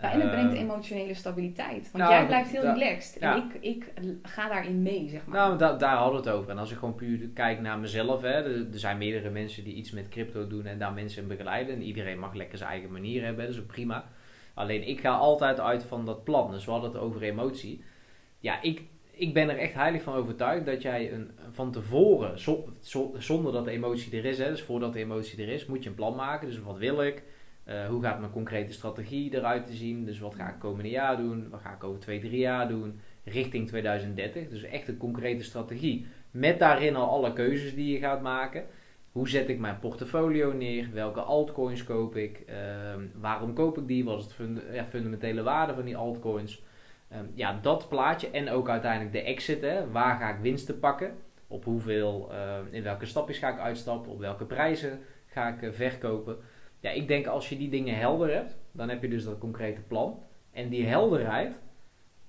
[0.00, 1.90] Ja, en het brengt ehm, emotionele stabiliteit.
[1.90, 3.18] Want nou, jij blijft heel relaxed.
[3.18, 3.92] En ik, ik
[4.22, 5.36] ga daarin mee, zeg maar.
[5.36, 6.50] Nou, da daar hadden we het over.
[6.50, 8.22] En als ik gewoon puur kijk naar mezelf.
[8.22, 11.74] Hè, er, zijn meerdere mensen die iets met crypto doen en daar mensen in begeleiden.
[11.74, 13.44] En iedereen mag lekker zijn eigen manier hebben.
[13.44, 14.04] Dat is ook prima.
[14.54, 16.50] Alleen ik ga altijd uit van dat plan.
[16.50, 17.84] Dus we hadden het over emotie.
[18.38, 22.38] Ja, ik, ik ben er echt heilig van overtuigd dat jij een, van tevoren,
[23.18, 25.88] zonder dat de emotie er is, hè, dus voordat de emotie er is, moet je
[25.88, 26.48] een plan maken.
[26.48, 27.22] Dus wat wil ik?
[27.68, 30.04] Uh, hoe gaat mijn concrete strategie eruit te zien?
[30.04, 31.48] Dus wat ga ik komende jaar doen?
[31.50, 33.00] Wat ga ik over twee, drie jaar doen?
[33.24, 34.48] Richting 2030.
[34.48, 36.06] Dus echt een concrete strategie.
[36.30, 38.64] Met daarin al alle keuzes die je gaat maken.
[39.12, 40.88] Hoe zet ik mijn portfolio neer?
[40.92, 42.42] Welke altcoins koop ik?
[42.46, 44.04] Ehm, waarom koop ik die?
[44.04, 46.62] Wat is het ja, fundamentele waarde van die altcoins?
[47.08, 49.66] Ehm, ja, dat plaatje en ook uiteindelijk de exit.
[49.92, 51.14] Waar ga ik winsten pakken?
[51.46, 54.12] Op hoeveel, uh, in welke stapjes ga ik uitstappen?
[54.12, 56.36] Op welke prijzen ga ik uh, verkopen?
[56.86, 59.80] Ja, ik denk als je die dingen helder hebt, dan heb je dus dat concrete
[59.80, 60.22] plan.
[60.52, 61.60] En die helderheid,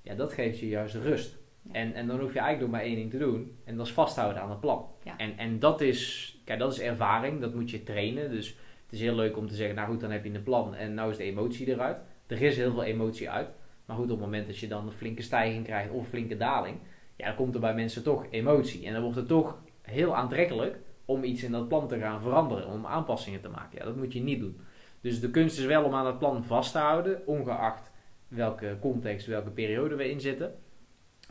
[0.01, 1.37] ja, dat geeft je juist rust.
[1.71, 3.57] En, en dan hoef je eigenlijk nog maar één ding te doen.
[3.63, 4.85] En dat is vasthouden aan het plan.
[5.17, 7.41] En, en dat, is, kijk, dat is ervaring.
[7.41, 8.31] Dat moet je trainen.
[8.31, 8.47] Dus
[8.83, 10.75] het is heel leuk om te zeggen, nou goed, dan heb je een plan.
[10.75, 11.97] En nou is de emotie eruit.
[12.27, 13.49] Er is heel veel emotie uit.
[13.85, 16.37] Maar goed, op het moment dat je dan een flinke stijging krijgt of een flinke
[16.37, 16.77] daling.
[17.15, 18.85] Ja, dan komt er bij mensen toch emotie.
[18.85, 20.77] En dan wordt het toch heel aantrekkelijk
[21.07, 22.67] om iets in dat plan te gaan veranderen.
[22.67, 23.79] Om aanpassingen te maken.
[23.79, 24.59] Ja, dat moet je niet doen.
[25.01, 27.27] Dus de kunst is wel om aan het plan vast te houden.
[27.27, 27.91] Ongeacht
[28.27, 30.55] welke context, welke periode we in zitten.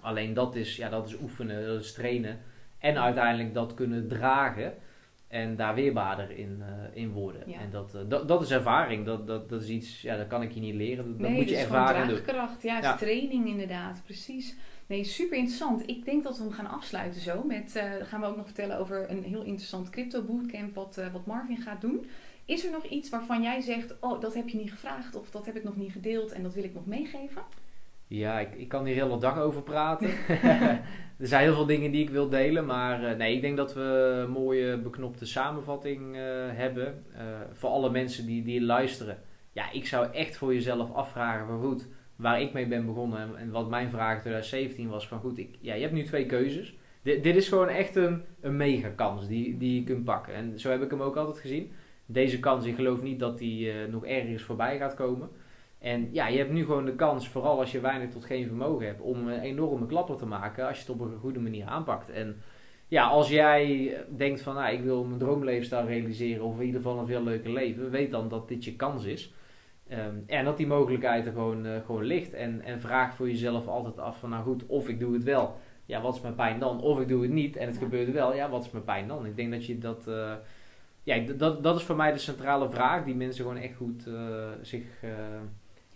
[0.01, 2.39] Alleen dat is, ja, dat is oefenen, dat is trainen.
[2.79, 4.74] En uiteindelijk dat kunnen dragen
[5.29, 7.53] en daar weerbaarder in, uh, in worden.
[7.53, 9.05] En dat, uh, dat, dat is ervaring.
[9.05, 11.18] Dat, dat, dat is iets, ja, dat kan ik je niet leren.
[11.18, 12.09] Dat, nee, moet je ervaren.
[12.09, 12.20] doen.
[12.62, 12.93] Ja, ja.
[12.93, 14.57] Is training inderdaad, precies.
[14.87, 15.89] Nee, super interessant.
[15.89, 17.43] Ik denk dat we hem gaan afsluiten zo.
[17.43, 21.26] Met, uh, gaan we ook nog vertellen over een heel interessant crypto bootcamp wat, wat
[21.26, 22.07] Marvin gaat doen.
[22.45, 25.47] Is er nog iets waarvan jij zegt, oh, dat heb je niet gevraagd of dat
[25.47, 27.43] heb ik nog niet gedeeld en dat wil ik nog meegeven?
[28.07, 30.09] Ja, ik, ik kan hier heel de dag over praten.
[31.18, 33.74] er zijn heel veel dingen die ik wil delen, maar uh, nee, ik denk dat
[33.74, 36.14] we een mooie beknopte samenvatting
[36.55, 37.05] hebben.
[37.53, 39.18] Voor alle mensen die, die luisteren.
[39.53, 43.51] Ja, ik zou echt voor jezelf afvragen van goed, waar ik mee ben begonnen en,
[43.51, 46.77] wat mijn vraag in 2017 was van goed, ik, ja, je hebt nu twee keuzes.
[47.03, 50.35] Dit is gewoon echt een, een mega kans die, die je kunt pakken.
[50.35, 51.73] En zo heb ik hem ook altijd gezien.
[52.07, 55.29] Deze kans, ik geloof niet dat die nog ergens voorbij gaat komen.
[55.79, 58.87] En ja, je hebt nu gewoon de kans, vooral als je weinig tot geen vermogen
[58.87, 62.11] hebt, om een enorme klapper te maken als je het op een goede manier aanpakt.
[62.11, 62.43] En
[62.89, 66.99] ja, als jij denkt van, nou, ik wil mijn droomleefstijl realiseren of in ieder geval
[66.99, 69.33] een veel leuker leven, weet dan dat dit je kans is.
[69.93, 72.34] Um, en dat die mogelijkheid er gewoon, uh, gewoon ligt.
[72.34, 75.57] En, en vraag voor jezelf altijd af van, nou goed, of ik doe het wel.
[75.84, 76.80] Ja, wat is mijn pijn dan?
[76.80, 78.34] Of ik doe het niet en het gebeurt wel.
[78.34, 79.26] Ja, wat is mijn pijn dan?
[79.26, 80.05] Ik denk dat je dat...
[80.09, 80.32] Uh,
[81.03, 84.49] ja, dat, dat is voor mij de centrale vraag die mensen gewoon echt goed uh,
[84.62, 84.84] zich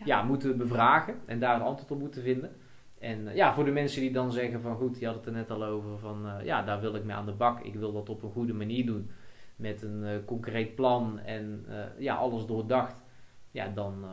[0.04, 0.22] ja.
[0.22, 2.50] moeten bevragen en daar een antwoord op moeten vinden.
[2.98, 5.50] En ja, voor de mensen die dan zeggen van goed, je had het er net
[5.50, 7.60] al over van ja, daar wil ik mee aan de bak.
[7.60, 9.10] Ik wil dat op een goede manier doen.
[9.56, 11.66] Met een concreet plan en
[11.98, 13.02] ja, alles doordacht.
[13.50, 14.04] Ja, dan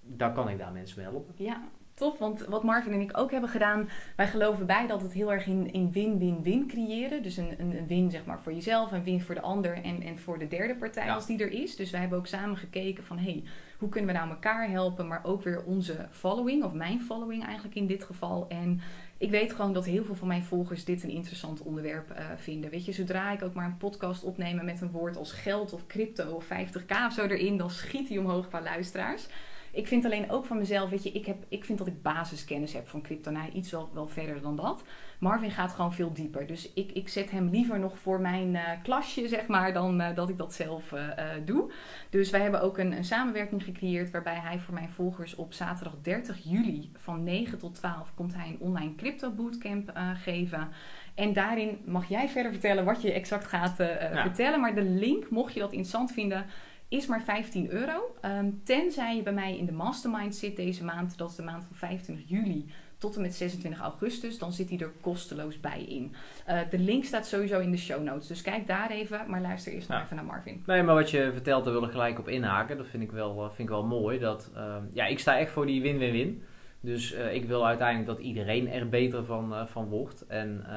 [0.00, 1.34] daar kan ik daar mensen mee helpen.
[1.36, 1.62] Ja,
[1.96, 5.32] Tof, want wat Marvin en ik ook hebben gedaan, wij geloven bij dat het heel
[5.32, 7.22] erg in, in win-win-win creëren.
[7.22, 10.18] Dus een, een, win zeg maar voor jezelf, een win voor de ander en, en
[10.18, 11.76] voor de derde partij als die er is.
[11.76, 13.44] Dus wij hebben ook samen gekeken van hey,
[13.78, 17.74] hoe kunnen we nou elkaar helpen, maar ook weer onze following, of mijn following eigenlijk
[17.76, 18.48] in dit geval.
[18.48, 18.80] En
[19.18, 22.70] ik weet gewoon dat heel veel van mijn volgers dit een interessant onderwerp uh, vinden.
[22.70, 25.86] Weet je, zodra ik ook maar een podcast opneem met een woord als geld of
[25.86, 29.26] crypto of 50k of zo erin, dan schiet hij omhoog qua luisteraars.
[29.72, 32.72] Ik vind alleen ook van mezelf, weet je, ik, heb, ik vind dat ik basiskennis
[32.72, 33.30] heb van crypto.
[33.30, 34.82] Nou, iets wel, wel verder dan dat.
[35.18, 36.46] Marvin gaat gewoon veel dieper.
[36.46, 40.14] Dus ik, ik zet hem liever nog voor mijn uh, klasje, zeg maar, dan uh,
[40.14, 41.00] dat ik dat zelf uh,
[41.44, 41.72] doe.
[42.10, 45.94] Dus wij hebben ook een, een, samenwerking gecreëerd waarbij hij voor mijn volgers op zaterdag
[46.02, 49.92] 30 juli van 9 tot 12 komt hij een online crypto bootcamp
[50.22, 50.68] geven.
[51.14, 53.74] En daarin mag jij verder vertellen wat je exact gaat
[54.12, 54.60] vertellen.
[54.60, 56.46] Maar de link, mocht je dat interessant vinden,
[56.88, 58.16] is maar 15 euro.
[58.20, 61.64] Ehm, tenzij je bij mij in de mastermind zit deze maand, dat is de maand
[61.64, 62.66] van 25 juli
[62.98, 66.14] tot en met 26 augustus, dan zit hij er kosteloos bij in.
[66.48, 69.72] Uh, de link staat sowieso in de show notes, dus kijk daar even, maar luister
[69.72, 70.62] eerst nog even naar Marvin.
[70.66, 72.76] Nee, maar wat je vertelt, daar wil ik gelijk op inhaken.
[72.76, 74.18] Dat vind ik wel, vind ik wel mooi.
[74.18, 76.42] Dat, uh, ja, ik sta echt voor die win-win-win.
[76.86, 80.26] Dus uh, ik wil uiteindelijk dat iedereen er beter van, uh, van wordt.
[80.26, 80.70] En uh,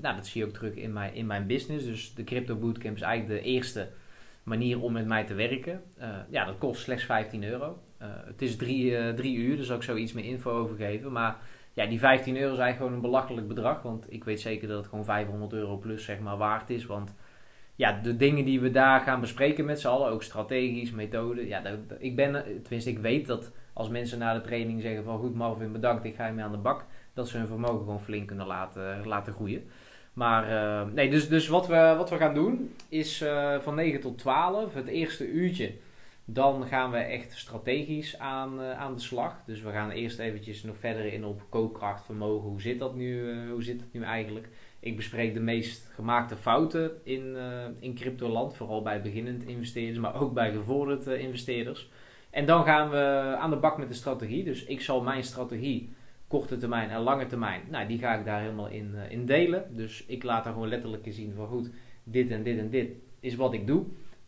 [0.00, 1.84] nou, dat zie je ook terug in mijn, in mijn business.
[1.84, 3.88] Dus de Crypto Bootcamp is eigenlijk de eerste
[4.42, 5.82] manier om met mij te werken.
[6.30, 7.82] ja, dat kost slechts 15 euro.
[7.98, 11.12] het is drie, drie uur, dus ook zo iets meer info over geven.
[11.12, 11.36] Maar
[11.76, 13.82] ja, die 15 euro eigenlijk gewoon een belachelijk bedrag.
[13.82, 16.86] Want ik weet zeker dat het gewoon 500 euro plus zeg maar waard is.
[16.86, 17.14] Want
[17.74, 21.46] ja, de dingen die we daar gaan bespreken met z'n allen, ook strategisch, methode.
[21.46, 25.18] Ja, dat, ik ben, tenminste, ik weet dat als mensen na de training zeggen van
[25.18, 26.84] goed Marvin, bedankt, ik ga je mee aan de bak.
[27.14, 29.64] Dat ze hun vermogen gewoon flink kunnen laten, laten groeien.
[30.12, 34.00] Maar uh, nee, dus, dus wat, we, wat we gaan doen is uh, van 9
[34.00, 35.72] tot 12, het eerste uurtje.
[36.28, 39.42] Dan gaan we echt strategisch aan, uh, aan de slag.
[39.46, 42.48] Dus we gaan eerst eventjes nog verder in op koopkracht, vermogen.
[42.48, 44.48] Hoe zit dat nu, hoe zit het nu eigenlijk?
[44.80, 47.36] Ik bespreek de meest gemaakte fouten in,
[47.78, 48.56] in cryptoland.
[48.56, 51.88] Vooral bij beginnend investeerders, maar ook bij gevorderd investeerders.
[52.36, 54.44] En dan gaan we aan de bak met de strategie.
[54.44, 55.92] Dus ik zal mijn strategie,
[56.28, 59.76] korte termijn en lange termijn, nou, die ga ik daar helemaal in, uh, in delen.
[59.76, 61.70] Dus ik laat daar gewoon letterlijk zien van goed,
[62.04, 63.84] dit en dit en dit is wat ik doe.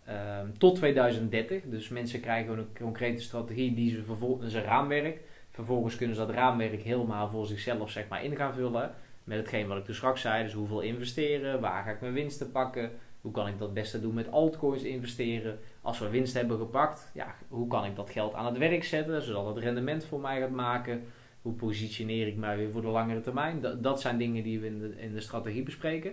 [0.09, 1.63] Uh, tot 2030.
[1.65, 5.21] Dus mensen krijgen een concrete strategie die ze vervolgens een raamwerk.
[5.51, 8.95] Vervolgens kunnen ze dat raamwerk helemaal voor zichzelf zeg maar, in gaan vullen.
[9.25, 10.43] Met hetgeen wat ik dus straks zei.
[10.43, 12.91] Dus hoeveel investeren, waar ga ik mijn winsten pakken,
[13.21, 15.59] hoe kan ik dat beste doen met altcoins investeren?
[15.83, 19.23] Als we winst hebben gepakt, ja, hoe kan ik dat geld aan het werk zetten,
[19.23, 21.05] zodat het rendement voor mij gaat maken?
[21.43, 23.61] Hoe positioneer ik mij weer voor de langere termijn?
[23.61, 26.13] Dat, dat zijn dingen die we in de, in de strategie bespreken.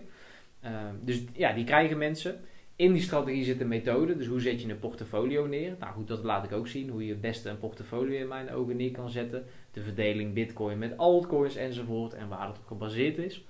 [0.63, 0.71] Uh,
[1.01, 2.39] dus ja, die krijgen mensen.
[2.77, 5.75] In die strategie zit een methode, dus hoe zet je een portfolio neer?
[5.79, 8.51] Nou goed, dat laat ik ook zien, hoe je het beste een portfolio in mijn
[8.51, 9.45] ogen neer kan zetten.
[9.71, 13.45] De verdeling bitcoin met altcoins enzovoort en waar het op gebaseerd is.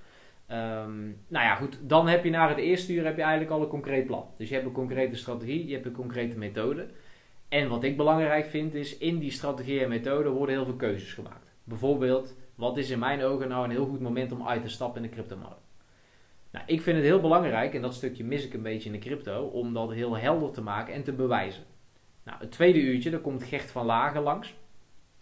[0.50, 1.78] Um, nou ja, goed.
[1.82, 4.26] Dan heb je na het eerste uur heb je eigenlijk al een concreet plan.
[4.38, 6.86] Dus je hebt een concrete strategie, je hebt een concrete methode.
[7.48, 11.12] En wat ik belangrijk vind is, in die strategie en methode worden heel veel keuzes
[11.12, 11.52] gemaakt.
[11.64, 15.02] Bijvoorbeeld, wat is in mijn ogen nou een heel goed moment om uit te stappen
[15.02, 15.65] in de cryptomarkt?
[16.56, 19.06] Nou, ik vind het heel belangrijk, en dat stukje mis ik een beetje in de
[19.06, 21.62] crypto, om dat heel helder te maken en te bewijzen.
[22.24, 24.54] Nou, het tweede uurtje, daar komt Gert van Lagen langs.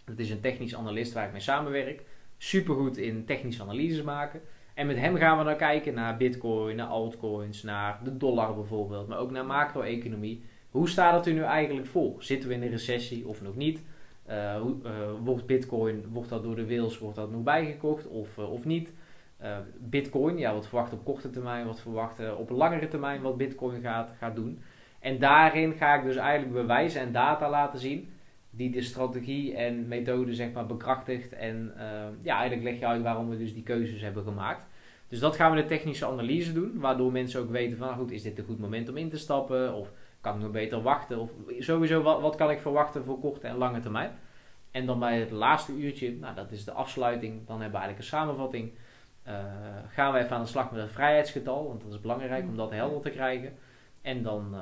[0.04, 2.02] Dat is een technisch analist waar ik mee samenwerk.
[2.36, 4.40] Supergoed in technische analyses maken.
[4.74, 9.08] En met hem gaan we dan kijken naar bitcoin, naar altcoins, naar de dollar bijvoorbeeld,
[9.08, 10.44] maar ook naar macro-economie.
[10.70, 12.22] Hoe staat het er nu eigenlijk voor?
[12.22, 13.82] Zitten we in een recessie of nog niet?
[14.60, 14.90] Hoe, uh,
[15.24, 18.92] wordt bitcoin, wordt dat door de wils, wordt dat nog bijgekocht of, uh, of niet?
[19.78, 24.36] Bitcoin, ja, wat verwacht op korte termijn, wat verwacht op langere termijn wat bitcoin gaat,
[24.36, 24.62] doen.
[24.98, 28.08] En daarin ga ik dus eigenlijk bewijzen en data laten zien
[28.50, 31.32] die de strategie en methode zeg maar bekrachtigt.
[31.32, 31.82] En uh,
[32.22, 34.60] ja, eigenlijk leg je uit waarom we dus die keuzes hebben gemaakt.
[35.08, 38.10] Dus dat gaan we de technische analyse doen, waardoor mensen ook weten van, nou goed,
[38.10, 39.74] is dit een goed moment om in te stappen?
[39.74, 41.18] Of kan ik nog beter wachten?
[41.18, 44.10] Of sowieso, wat, wat kan ik verwachten voor korte en lange termijn?
[44.70, 47.98] En dan bij het laatste uurtje, nou dat is de afsluiting, dan hebben we eigenlijk
[47.98, 48.72] een samenvatting.
[49.28, 49.34] Uh,
[49.88, 52.70] gaan we even aan de slag met het vrijheidsgetal, want dat is belangrijk om dat
[52.70, 53.52] helder te krijgen.
[54.02, 54.60] En dan, uh,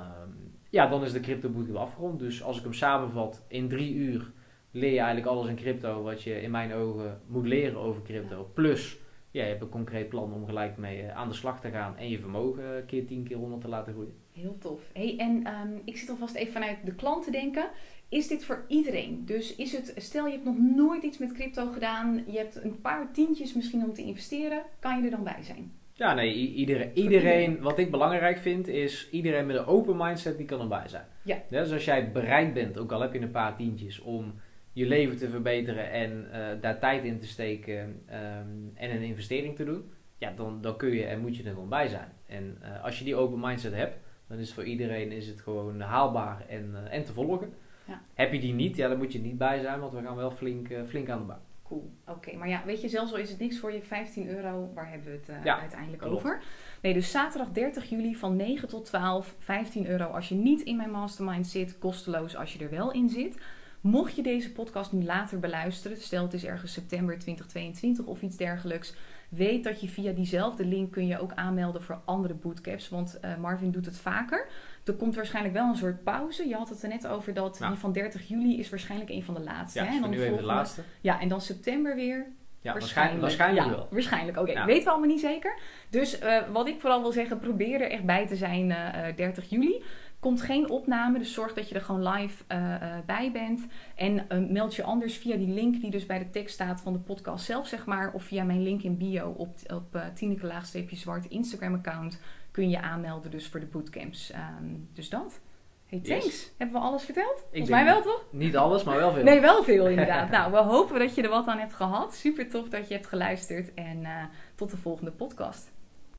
[0.70, 2.18] ja, dan is de crypto bootcamp afgerond.
[2.18, 4.30] Dus als ik hem samenvat, in drie uur
[4.70, 8.50] leer je eigenlijk alles in crypto wat je in mijn ogen moet leren over crypto.
[8.54, 8.98] Plus,
[9.30, 12.08] ja, je hebt een concreet plan om gelijk mee aan de slag te gaan en
[12.08, 14.14] je vermogen keer 10, keer 100 te laten groeien.
[14.32, 14.80] Heel tof.
[14.92, 17.70] Hey, en um, ik zit alvast even vanuit de klant te denken.
[18.12, 19.22] Is dit voor iedereen?
[19.24, 22.80] Dus is het, stel je hebt nog nooit iets met crypto gedaan, je hebt een
[22.80, 25.72] paar tientjes misschien om te investeren, kan je er dan bij zijn?
[25.92, 30.46] Ja, nee, iedereen, iedereen, wat ik belangrijk vind, is iedereen met een open mindset die
[30.46, 31.04] kan erbij zijn.
[31.24, 31.42] Ja.
[31.48, 34.34] Dus als jij bereid bent, ook al heb je een paar tientjes, om
[34.72, 39.56] je leven te verbeteren en uh, daar tijd in te steken um, en een investering
[39.56, 42.08] te doen, ja, dan, dan kun je en moet je er gewoon bij zijn.
[42.26, 43.96] En uh, als je die open mindset hebt,
[44.28, 47.52] dan is voor iedereen is het gewoon haalbaar en, uh, en te volgen.
[47.92, 48.02] Ja.
[48.14, 50.30] Heb je die niet, ja, dan moet je niet bij zijn, want we gaan wel
[50.30, 51.40] flink, flink aan de bak.
[51.62, 51.92] Cool.
[52.06, 54.70] Oké, okay, maar ja, weet je, zelfs al is het niks voor je, 15 euro,
[54.74, 56.16] waar hebben we het uh, ja, uiteindelijk klopt.
[56.16, 56.42] over?
[56.82, 60.76] Nee, dus zaterdag 30 juli van 9 tot 12, 15 euro als je niet in
[60.76, 63.38] mijn mastermind zit, kosteloos als je er wel in zit.
[63.80, 68.36] Mocht je deze podcast nu later beluisteren, stel het is ergens september 2022 of iets
[68.36, 68.94] dergelijks,
[69.34, 73.36] weet dat je via diezelfde link kun je ook aanmelden voor andere bootcamps, want uh,
[73.36, 74.46] Marvin doet het vaker.
[74.84, 76.48] Er komt waarschijnlijk wel een soort pauze.
[76.48, 79.34] Je had het er net over dat die van 30 juli is waarschijnlijk een van
[79.34, 79.78] de laatste.
[79.78, 79.94] Ja, hè?
[79.94, 80.82] En dan nu even de laatste.
[81.00, 82.26] Ja, en dan september weer.
[82.62, 83.88] Ja, waarschijnlijk, waarschijnlijk ja, wel.
[83.90, 84.50] Waarschijnlijk, oké.
[84.50, 84.64] Ja.
[84.64, 85.58] Weten we allemaal niet zeker.
[85.90, 89.16] Dus eh, wat ik vooral wil zeggen, probeer er echt bij te zijn eh, eh,
[89.16, 89.82] 30 juli.
[90.22, 93.66] Komt geen opname, dus zorg dat je er gewoon live eh, eh, bij bent.
[93.94, 96.92] En eh, meld je anders via die link die dus bij de tekst staat van
[96.92, 98.12] de podcast zelf, zeg maar.
[98.12, 102.20] Of via mijn link in bio op, op Tineke Laagstreepje Zwart Instagram account
[102.50, 104.30] kun je aanmelden dus voor de bootcamps.
[104.30, 105.40] Ehm, dus dat.
[105.86, 106.24] Hey, thanks.
[106.24, 106.52] Yes.
[106.58, 107.36] Hebben we alles verteld?
[107.36, 108.24] Ik Volgens mij wel, toch?
[108.30, 109.24] Niet alles, maar wel veel.
[109.24, 110.30] Nee, wel veel inderdaad.
[110.36, 112.14] nou, we hopen dat je er wat aan hebt gehad.
[112.14, 113.74] Super tof dat je hebt geluisterd.
[113.74, 114.06] En
[114.54, 115.72] tot de volgende podcast.